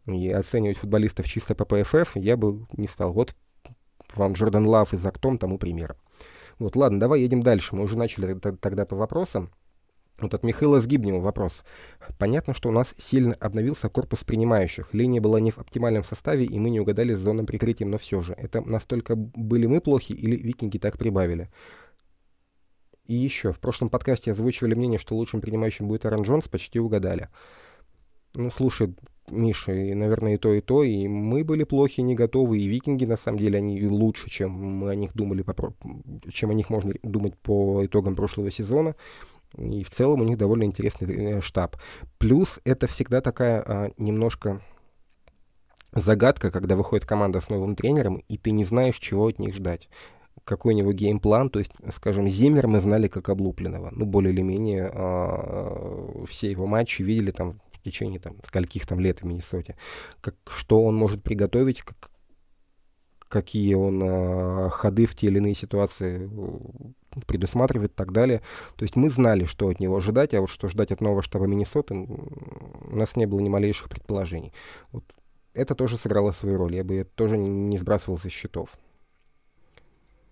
[0.07, 3.13] И оценивать футболистов чисто по PFF я бы не стал.
[3.13, 3.35] Вот
[4.15, 5.97] вам Джордан Лав и Зактом тому примером.
[6.59, 7.75] Вот, ладно, давай едем дальше.
[7.75, 9.49] Мы уже начали тогда по вопросам.
[10.19, 11.63] Вот от Михаила Сгибнева вопрос.
[12.19, 14.93] Понятно, что у нас сильно обновился корпус принимающих.
[14.93, 18.21] Линия была не в оптимальном составе, и мы не угадали с зоном прикрытием, но все
[18.21, 18.33] же.
[18.33, 21.49] Это настолько были мы плохи или викинги так прибавили?
[23.05, 27.29] И еще, в прошлом подкасте озвучивали мнение, что лучшим принимающим будет Аарон Джонс, почти угадали.
[28.35, 28.95] Ну, слушай,
[29.29, 33.05] Миша, и, наверное, и то, и то, и мы были плохи, не готовы, и викинги,
[33.05, 35.73] на самом деле, они лучше, чем мы о них думали, по,
[36.31, 38.95] чем о них можно думать по итогам прошлого сезона.
[39.57, 41.77] И в целом у них довольно интересный э, штаб.
[42.17, 44.61] Плюс это всегда такая а, немножко
[45.91, 49.89] загадка, когда выходит команда с новым тренером, и ты не знаешь, чего от них ждать.
[50.43, 53.91] Какой у него геймплан, то есть, скажем, Зиммер мы знали как облупленного.
[53.91, 58.99] Ну, более или менее а, все его матчи видели там в течение там скольких там
[58.99, 59.75] лет в Миннесоте.
[60.21, 62.09] Как, что он может приготовить, как,
[63.27, 66.29] какие он а, ходы в те или иные ситуации
[67.27, 68.41] предусматривает и так далее.
[68.75, 71.45] То есть мы знали, что от него ожидать, а вот что ждать от нового штаба
[71.45, 74.53] Миннесоты, у нас не было ни малейших предположений.
[74.91, 75.03] Вот
[75.53, 78.69] это тоже сыграло свою роль, я бы это тоже не сбрасывал со счетов.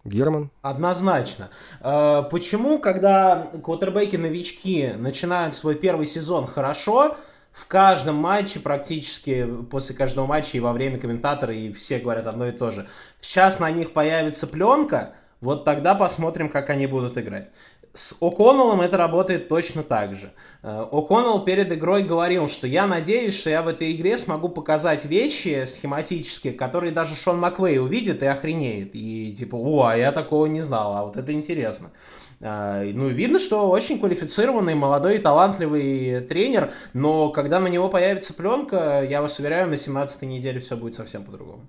[0.04, 0.50] Герман?
[0.64, 1.52] Однозначно.
[1.80, 7.18] Э, почему, когда квотербеки-новички начинают свой первый сезон хорошо,
[7.52, 12.48] в каждом матче, практически после каждого матча и во время комментатора, и все говорят одно
[12.48, 12.88] и то же.
[13.20, 17.50] Сейчас на них появится пленка, вот тогда посмотрим, как они будут играть.
[17.94, 20.32] С О'Коннеллом это работает точно так же.
[20.64, 25.04] Э, О'Коннелл перед игрой говорил, что я надеюсь, что я в этой игре смогу показать
[25.04, 28.92] вещи схематические, которые даже Шон Маквей увидит и охренеет.
[28.94, 31.92] И типа, о, а я такого не знал, а вот это интересно.
[32.40, 39.04] Э, ну, видно, что очень квалифицированный, молодой, талантливый тренер, но когда на него появится пленка,
[39.04, 41.68] я вас уверяю, на 17-й неделе все будет совсем по-другому.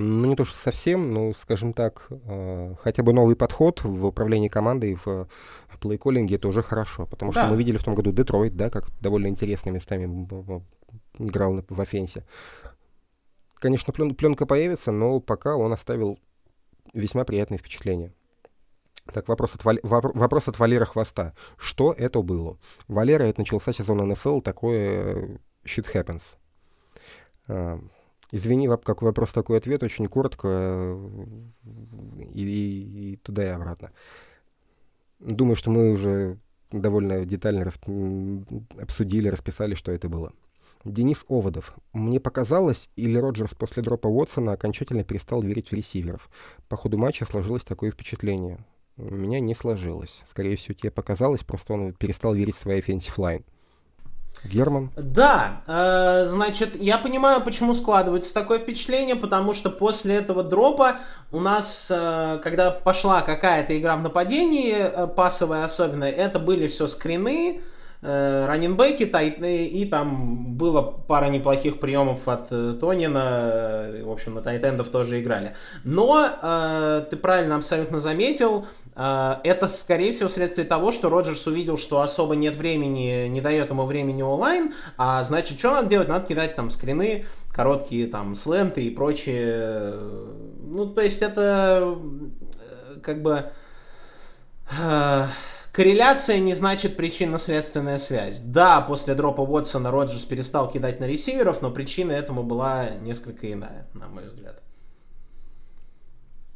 [0.00, 4.48] Ну, не то, что совсем, но, скажем так, э, хотя бы новый подход в управлении
[4.48, 5.28] командой, в
[5.78, 7.06] плейколлинге, это уже хорошо.
[7.06, 7.42] Потому да.
[7.42, 10.26] что мы видели в том году Детройт, да, как довольно интересными местами
[11.18, 12.24] играл в офенсе.
[13.54, 16.18] Конечно, плен, пленка появится, но пока он оставил
[16.94, 18.14] весьма приятное впечатление.
[19.12, 19.80] Так, вопрос от, Валь...
[19.82, 21.34] вопрос от Валера Хвоста.
[21.58, 22.58] Что это было?
[22.88, 26.22] Валера, это начался сезон НФЛ, такое shit happens.
[28.32, 30.98] Извини, как вопрос, такой ответ, очень коротко
[32.34, 33.90] и, и, и туда и обратно.
[35.18, 36.38] Думаю, что мы уже
[36.70, 37.84] довольно детально расп...
[38.78, 40.32] обсудили, расписали, что это было.
[40.84, 41.76] Денис Оводов.
[41.92, 46.30] Мне показалось, или Роджерс после дропа Уотсона окончательно перестал верить в ресиверов.
[46.68, 48.64] По ходу матча сложилось такое впечатление.
[48.96, 50.22] У меня не сложилось.
[50.30, 53.44] Скорее всего, тебе показалось, просто он перестал верить в свой offensive line.
[54.44, 54.90] Герман?
[54.96, 60.96] Да, э, значит, я понимаю, почему складывается такое впечатление, потому что после этого дропа
[61.30, 66.86] у нас, э, когда пошла какая-то игра в нападении, э, пасовая особенно, это были все
[66.86, 74.10] скрины, э, раненбеки, тайтны, и там было пара неплохих приемов от э, Тонина, э, в
[74.10, 75.54] общем, на тайтендов тоже играли.
[75.84, 81.76] Но, э, ты правильно абсолютно заметил, э, это, скорее всего, следствие того, что Роджерс увидел,
[81.76, 86.08] что особо нет времени, не дает ему времени онлайн, а значит, что надо делать?
[86.08, 89.92] Надо кидать там скрины, короткие там сленты и прочее.
[90.62, 91.98] Ну, то есть это
[92.96, 93.44] э, как бы...
[94.80, 95.26] Э,
[95.72, 98.40] Корреляция не значит причинно-следственная связь.
[98.40, 103.86] Да, после дропа Уотсона Роджерс перестал кидать на ресиверов, но причина этому была несколько иная,
[103.94, 104.62] на мой взгляд.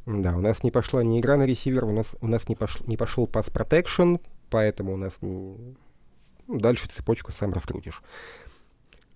[0.05, 2.79] Да, у нас не пошла ни игра на ресивер, у нас, у нас не, пош,
[2.81, 4.17] не пошел пас протекшн,
[4.49, 5.75] поэтому у нас не...
[6.47, 8.03] ну, дальше цепочку сам раскрутишь.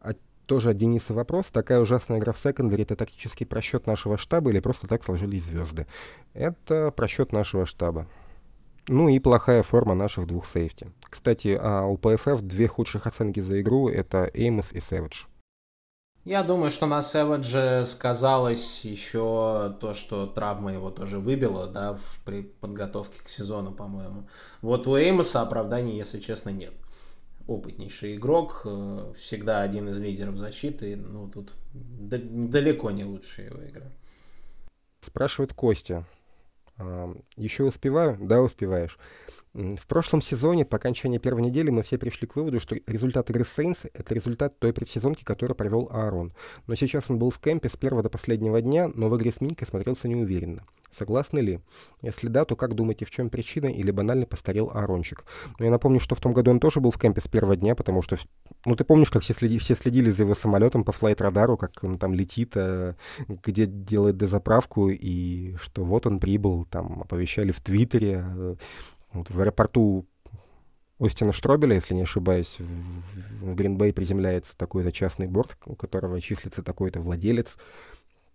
[0.02, 0.14] А
[0.48, 1.48] тоже от Дениса вопрос.
[1.52, 5.86] Такая ужасная игра в секондаре— это тактический просчет нашего штаба или просто так сложились звезды?
[6.34, 8.08] Это просчет нашего штаба.
[8.92, 10.92] Ну и плохая форма наших двух сейфти.
[11.04, 15.26] Кстати, а у PFF две худших оценки за игру— это Эймос и Сэвидж.
[16.26, 22.42] Я думаю, что на Сэвидже сказалось еще то, что травма его тоже выбила, да, при
[22.42, 24.28] подготовке к сезону, по-моему.
[24.64, 26.74] Вот у Эймоса оправданий, если честно, нет.
[27.46, 33.86] Опытнейший игрок, э, всегда один из лидеров защиты, ну тут далеко не лучшая его игра.
[35.02, 36.06] Спрашивает Костя.
[37.36, 38.18] Еще успеваю?
[38.20, 38.98] Да, успеваешь.
[39.54, 43.44] В прошлом сезоне, по окончании первой недели, мы все пришли к выводу, что результат игры
[43.44, 46.34] Сейнс— это результат той предсезонки, которую провел Аарон.
[46.68, 49.42] Но сейчас он был в кемпе с первого до последнего дня, но в игре с
[49.42, 50.64] Минькой смотрелся неуверенно.
[50.92, 51.60] Согласны ли?
[52.02, 55.24] Если да, то как думаете, в чем причина или банально постарел Аарончик?
[55.60, 57.76] Но я напомню, что в том году он тоже был в кемпе с первого дня,
[57.76, 58.18] потому что...
[58.66, 61.98] Ну, ты помнишь, как все, следи, все следили за его самолетом по флайт-радару, как он
[61.98, 62.96] там летит, э,
[63.28, 68.56] где делает дозаправку, и что вот он прибыл, там оповещали в Твиттере, э,
[69.14, 70.08] вот в аэропорту
[71.00, 77.00] Остина Штробеля, если не ошибаюсь, в Гринбей приземляется такой-то частный борт, у которого числится такой-то
[77.00, 77.58] владелец.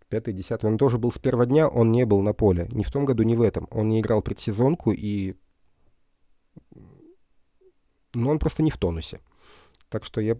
[0.09, 0.71] Пятый, десятый.
[0.71, 2.69] Он тоже был с первого дня, он не был на поле.
[2.71, 3.69] Ни в том году, ни в этом.
[3.71, 5.35] Он не играл предсезонку, и...
[8.15, 9.21] Ну, он просто не в тонусе.
[9.89, 10.37] Так что я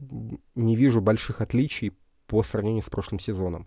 [0.55, 1.93] не вижу больших отличий
[2.27, 3.67] по сравнению с прошлым сезоном.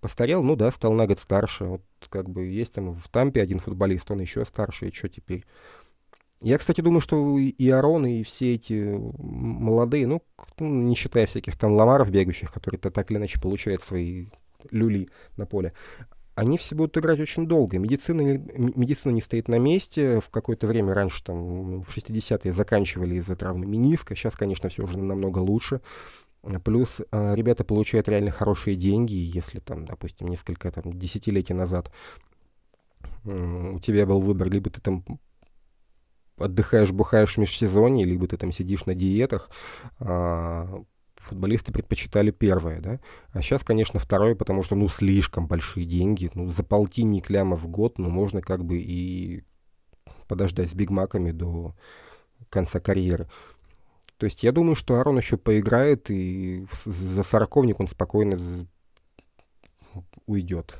[0.00, 1.64] Постарел, ну да, стал на год старше.
[1.64, 5.44] Вот как бы есть там в Тампе один футболист, он еще старше, и что теперь?
[6.40, 10.22] Я, кстати, думаю, что и Арон, и все эти молодые, ну,
[10.58, 14.28] ну, не считая всяких там ламаров бегающих, которые-то так или иначе получают свои
[14.70, 15.72] люли на поле,
[16.34, 17.78] они все будут играть очень долго.
[17.78, 20.20] Медицина, медицина не стоит на месте.
[20.20, 24.14] В какое-то время раньше, там, в 60-е заканчивали из-за травмы мениска.
[24.14, 25.82] Сейчас, конечно, все уже намного лучше.
[26.64, 31.92] Плюс э, ребята получают реально хорошие деньги, если там, допустим, несколько там, десятилетий назад
[33.24, 35.04] у тебя был выбор, либо ты там
[36.38, 39.50] отдыхаешь, бухаешь в межсезонье, либо ты там сидишь на диетах,
[39.98, 40.82] а,
[41.20, 43.00] футболисты предпочитали первое, да,
[43.32, 47.68] а сейчас, конечно, второе, потому что, ну, слишком большие деньги, ну, за полтинник ляма в
[47.68, 49.44] год, ну, можно как бы и
[50.26, 51.74] подождать с бигмаками до
[52.48, 53.28] конца карьеры.
[54.16, 58.38] То есть я думаю, что Арон еще поиграет, и за сороковник он спокойно
[60.26, 60.78] уйдет.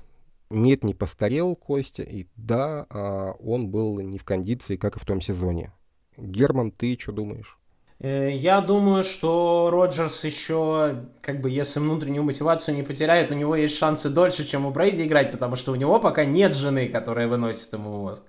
[0.50, 5.04] Нет, не постарел Костя, и да, а он был не в кондиции, как и в
[5.04, 5.72] том сезоне.
[6.16, 7.59] Герман, ты что думаешь?
[8.00, 13.54] Э, я думаю, что Роджерс еще, как бы, если внутреннюю мотивацию не потеряет, у него
[13.54, 17.28] есть шансы дольше, чем у Брейди играть, потому что у него пока нет жены, которая
[17.28, 18.22] выносит ему мозг.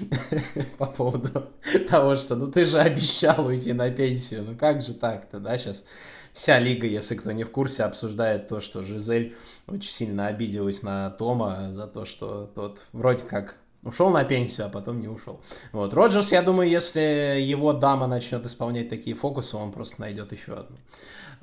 [0.78, 1.50] По поводу
[1.88, 5.84] того, что, ну ты же обещал уйти на пенсию, ну как же так-то, да, сейчас
[6.32, 9.36] вся лига, если кто не в курсе, обсуждает то, что Жизель
[9.68, 13.54] очень сильно обиделась на Тома за то, что тот вроде как
[13.84, 15.40] ушел на пенсию, а потом не ушел.
[15.72, 15.94] Вот.
[15.94, 20.76] Роджерс, я думаю, если его дама начнет исполнять такие фокусы, он просто найдет еще одну.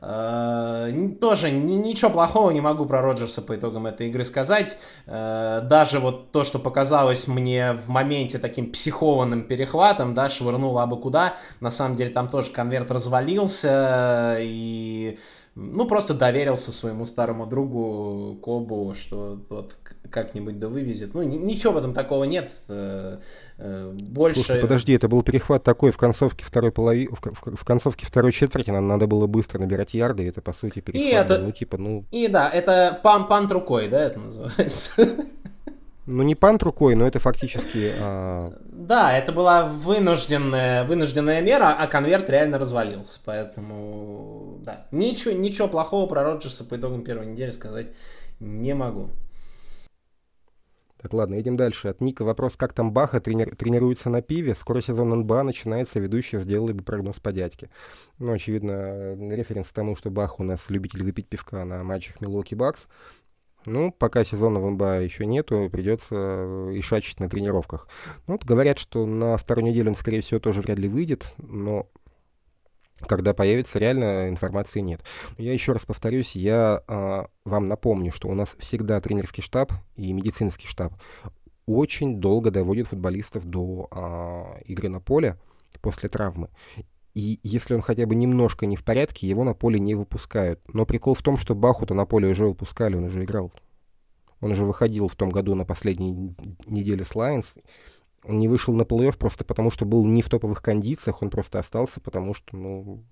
[0.03, 4.79] Э, тоже ничего плохого не могу про Роджерса по итогам этой игры сказать.
[5.05, 10.97] Э, даже вот то, что показалось мне в моменте таким психованным перехватом, да, швырнул абы
[10.97, 15.19] куда, на самом деле там тоже конверт развалился, и
[15.53, 19.75] ну, просто доверился своему старому другу Кобу, что вот
[20.09, 21.13] как-нибудь да вывезет.
[21.13, 22.51] Ну, ничего в этом такого нет.
[22.69, 23.17] Э,
[23.57, 24.41] э, больше...
[24.41, 27.09] Слушай, подожди, это был перехват такой в концовке второй полови...
[27.11, 31.05] в, концовке второй четверти, нам надо было быстро набирать ярды, это по сути перехват.
[31.05, 31.39] И это...
[31.39, 32.05] Ну, типа, ну...
[32.11, 34.93] И да, это пам пант рукой, да, это называется.
[36.07, 37.93] Ну, не пант рукой, но это фактически...
[37.99, 38.53] А...
[38.65, 43.19] Да, это была вынужденная, вынужденная мера, а конверт реально развалился.
[43.23, 44.87] Поэтому, да.
[44.91, 47.87] Ничего, ничего плохого про Роджерса по итогам первой недели сказать
[48.39, 49.09] не могу.
[51.01, 51.87] Так, ладно, едем дальше.
[51.87, 54.53] От Ника вопрос, как там Баха трени- тренируется на пиве?
[54.53, 57.69] Скоро сезон НБА начинается, ведущий сделали бы прогноз по дядьке.
[58.19, 62.53] Ну, очевидно, референс к тому, что Бах у нас любитель выпить пивка на матчах Милоки
[62.53, 62.85] Бакс.
[63.65, 67.87] Ну, пока сезона в НБА еще нету, придется э, ишачить на тренировках.
[68.27, 71.87] Ну, вот говорят, что на вторую неделю он, скорее всего, тоже вряд ли выйдет, но
[73.07, 75.01] когда появится, реально информации нет.
[75.37, 80.11] Я еще раз повторюсь, я э, вам напомню, что у нас всегда тренерский штаб и
[80.13, 80.93] медицинский штаб
[81.65, 85.37] очень долго доводит футболистов до э, игры на поле
[85.81, 86.49] после травмы.
[87.13, 90.61] И если он хотя бы немножко не в порядке, его на поле не выпускают.
[90.73, 93.51] Но прикол в том, что Бахута на поле уже выпускали, он уже играл.
[94.39, 96.35] Он уже выходил в том году на последней
[96.65, 97.55] неделе с Лайонс.
[98.23, 101.59] Он не вышел на плей-офф просто потому, что был не в топовых кондициях, он просто
[101.59, 103.03] остался, потому что, ну,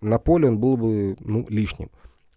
[0.00, 1.90] на поле он был бы, ну, лишним.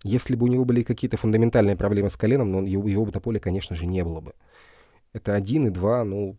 [0.04, 3.20] Если бы у него были какие-то фундаментальные проблемы с коленом, но его, его бы на
[3.20, 4.34] поле, конечно же, не было бы.
[5.14, 6.38] Это один и два, ну,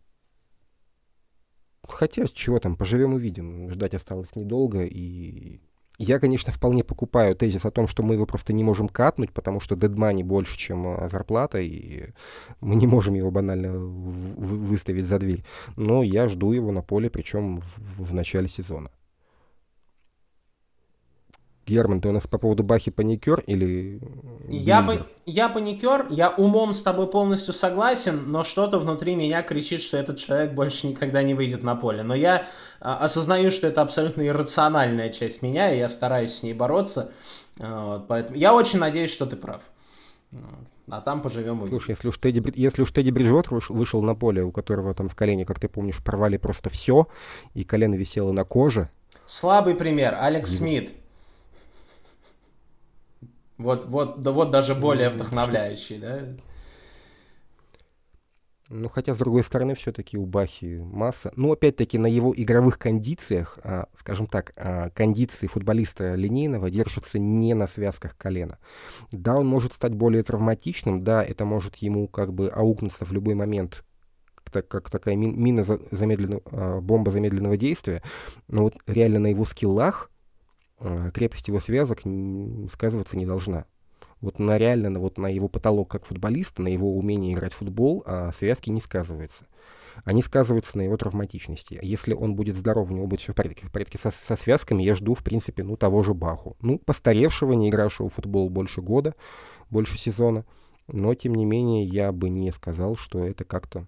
[1.88, 3.70] Хотя, чего там, поживем увидим.
[3.70, 5.60] Ждать осталось недолго, и
[5.98, 9.60] я, конечно, вполне покупаю тезис о том, что мы его просто не можем катнуть, потому
[9.60, 12.10] что дедмани больше, чем а, зарплата, и
[12.60, 15.44] мы не можем его банально выставить за дверь.
[15.76, 18.90] Но я жду его на поле, причем в, в начале сезона.
[21.66, 24.00] Герман, ты у нас по поводу Бахи паникер или...
[24.48, 25.06] Я, по...
[25.26, 30.18] я паникер, я умом с тобой полностью согласен, но что-то внутри меня кричит, что этот
[30.18, 32.02] человек больше никогда не выйдет на поле.
[32.04, 32.46] Но я
[32.80, 37.12] а, осознаю, что это абсолютно иррациональная часть меня, и я стараюсь с ней бороться.
[37.58, 39.62] А, вот, поэтому я очень надеюсь, что ты прав.
[40.88, 41.66] А там поживем.
[41.68, 45.16] Слушай, если уж Тедди, если уж Тедди Бриджот вышел на поле, у которого там в
[45.16, 47.08] колене, как ты помнишь, порвали просто все,
[47.54, 48.88] и колено висело на коже.
[49.24, 50.16] Слабый пример.
[50.16, 50.90] Алекс Смит.
[53.58, 56.36] Вот, вот, да вот даже более вдохновляющий, да?
[58.68, 61.32] Ну, хотя, с другой стороны, все-таки у Бахи масса.
[61.36, 67.54] Ну, опять-таки, на его игровых кондициях, а, скажем так, а, кондиции футболиста линейного держатся не
[67.54, 68.58] на связках колена.
[69.12, 73.34] Да, он может стать более травматичным, да, это может ему как бы аукнуться в любой
[73.34, 73.84] момент,
[74.50, 78.02] так, как такая мина замедленного, а, бомба замедленного действия,
[78.48, 80.10] но вот реально на его скиллах
[81.14, 82.02] крепость его связок
[82.72, 83.66] сказываться не должна.
[84.20, 88.02] Вот на реально, вот на его потолок как футболиста, на его умение играть в футбол,
[88.06, 89.46] а связки не сказываются.
[90.04, 91.78] Они сказываются на его травматичности.
[91.82, 94.82] Если он будет здоров, у него будет все в порядке, в порядке со, со связками,
[94.82, 96.56] я жду, в принципе, ну, того же Баху.
[96.60, 99.14] Ну, постаревшего, не игравшего в футбол больше года,
[99.70, 100.44] больше сезона.
[100.86, 103.86] Но, тем не менее, я бы не сказал, что это как-то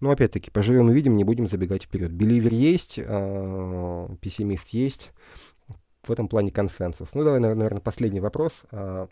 [0.00, 2.12] но опять-таки, поживем и видим, не будем забегать вперед.
[2.12, 5.12] Беливер есть, пессимист есть.
[6.02, 7.10] В этом плане консенсус.
[7.12, 8.62] Ну, давай, наверное, последний вопрос.
[8.72, 9.06] Э,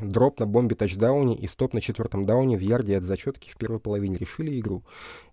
[0.00, 3.78] дроп на бомбе тачдауне и стоп на четвертом дауне в ярде от зачетки в первой
[3.78, 4.16] половине.
[4.16, 4.82] Решили игру?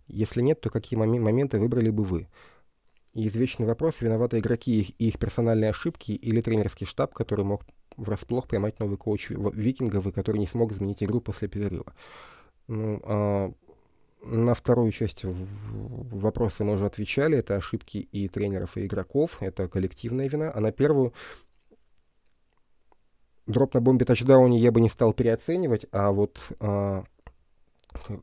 [0.07, 2.27] Если нет, то какие мом- моменты выбрали бы вы?
[3.13, 7.65] И извечный вопрос, виноваты игроки и их персональные ошибки или тренерский штаб, который мог
[7.97, 11.93] врасплох поймать новый коуч викингов и который не смог изменить игру после перерыва.
[12.67, 13.51] Ну, а,
[14.23, 17.37] на вторую часть вопроса мы уже отвечали.
[17.37, 19.37] Это ошибки и тренеров, и игроков.
[19.39, 20.51] Это коллективная вина.
[20.53, 21.13] А на первую
[23.47, 27.03] дроп на бомбе тачдауне я бы не стал переоценивать, а вот а,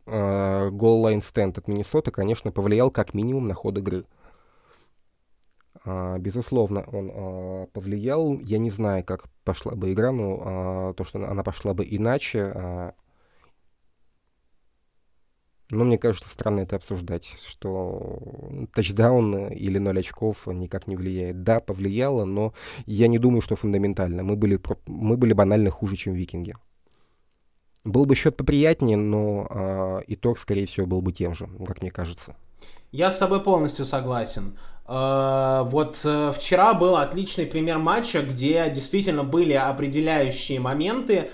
[0.06, 4.04] а, goal-line stand от Миннесоты, конечно, повлиял как минимум на ход игры.
[5.84, 8.38] А, безусловно, он а, повлиял.
[8.38, 12.52] Я не знаю, как пошла бы игра, но а, то, что она пошла бы иначе,
[12.54, 12.94] а,
[15.70, 18.20] но мне кажется, странно это обсуждать, что
[18.74, 21.42] тачдаун или ноль очков никак не влияет.
[21.42, 22.54] Да, повлияло, но
[22.86, 24.22] я не думаю, что фундаментально.
[24.22, 26.54] Мы были, мы были банально хуже, чем викинги.
[27.84, 31.90] Был бы счет поприятнее, но э, итог, скорее всего, был бы тем же, как мне
[31.90, 32.34] кажется.
[32.90, 34.56] Я с тобой полностью согласен.
[34.86, 41.28] Э, вот э, вчера был отличный пример матча, где действительно были определяющие моменты, э,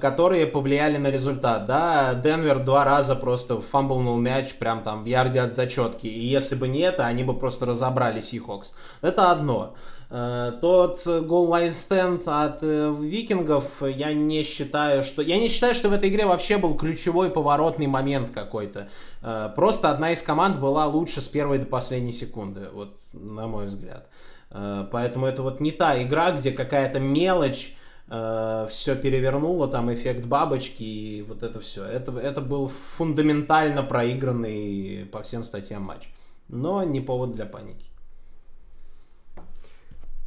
[0.00, 1.66] которые повлияли на результат.
[1.66, 6.06] Да, Денвер два раза просто фамблнул мяч прям там в ярде от зачетки.
[6.06, 8.74] И если бы не это, они бы просто разобрали Сихокс.
[9.02, 9.74] Это одно.
[10.10, 15.20] Э, тот голлайн стенд от э, викингов, я не считаю, что...
[15.20, 18.88] Я не считаю, что в этой игре вообще был ключевой поворотный момент какой-то.
[19.22, 23.66] Э, просто одна из команд была лучше с первой до последней секунды, вот на мой
[23.66, 24.06] взгляд.
[24.50, 27.76] Поэтому это вот не та игра, где какая-то мелочь
[28.08, 31.84] все перевернуло, там эффект бабочки и вот это все.
[31.84, 36.08] Это, это был фундаментально проигранный по всем статьям матч.
[36.48, 37.90] Но не повод для паники.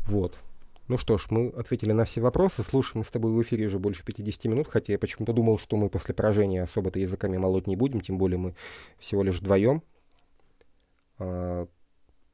[0.05, 0.37] Вот.
[0.87, 2.63] Ну что ж, мы ответили на все вопросы.
[2.63, 5.77] Слушаем мы с тобой в эфире уже больше 50 минут, хотя я почему-то думал, что
[5.77, 8.55] мы после поражения особо-то языками молоть не будем, тем более мы
[8.99, 9.83] всего лишь вдвоем.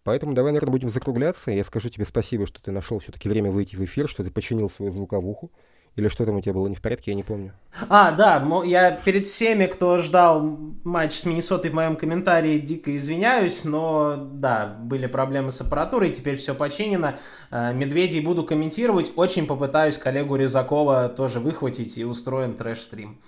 [0.08, 1.52] Поэтому давай, наверное, будем закругляться.
[1.52, 4.70] Я скажу тебе спасибо, что ты нашел все-таки время выйти в эфир, что ты починил
[4.70, 5.52] свою звуковуху.
[5.98, 7.52] Или что там у тебя было не в порядке, я не помню.
[7.90, 13.66] А, да, я перед всеми, кто ждал матч с Миннесотой в моем комментарии, дико извиняюсь,
[13.66, 17.18] но да, были проблемы с аппаратурой, теперь все починено.
[17.52, 23.20] Э, Медведей буду комментировать, очень попытаюсь коллегу Резакова тоже выхватить и устроим трэш-стрим.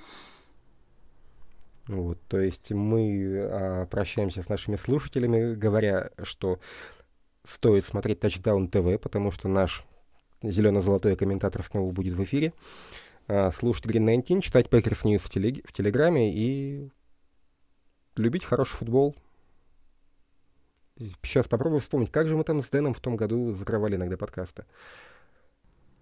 [1.89, 6.59] Вот, то есть мы а, прощаемся с нашими слушателями, говоря, что
[7.43, 9.83] стоит смотреть Touchdown TV, потому что наш
[10.43, 12.53] зелено-золотое комментатор снова будет в эфире.
[13.27, 15.67] А, слушать Green 19, читать Packers News в, телег...
[15.67, 16.91] в Телеграме и
[18.15, 19.15] любить хороший футбол.
[21.23, 24.65] Сейчас попробую вспомнить, как же мы там с Дэном в том году закрывали иногда подкасты.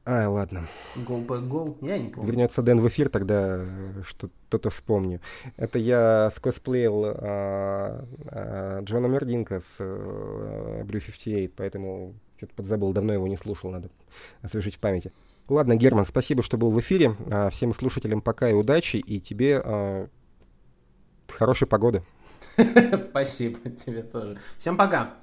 [0.10, 0.70] А, ладно.
[0.96, 1.78] Гол по гол?
[1.82, 2.32] Я не помню.
[2.32, 3.66] Вернется Дэн в эфир, тогда
[4.06, 5.20] что-то вспомню.
[5.58, 13.12] Это я скосплеил а, а, Джона Мердинка с а, Blue 58, поэтому что-то подзабыл, давно
[13.12, 13.90] его не слушал, надо
[14.42, 15.12] освежить в памяти.
[15.50, 17.14] Ладно, Герман, спасибо, что был в эфире.
[17.30, 20.08] А, всем слушателям пока и удачи, и тебе а,
[21.28, 22.02] хорошей погоды.
[23.10, 24.38] Спасибо тебе тоже.
[24.58, 25.16] Всем пока.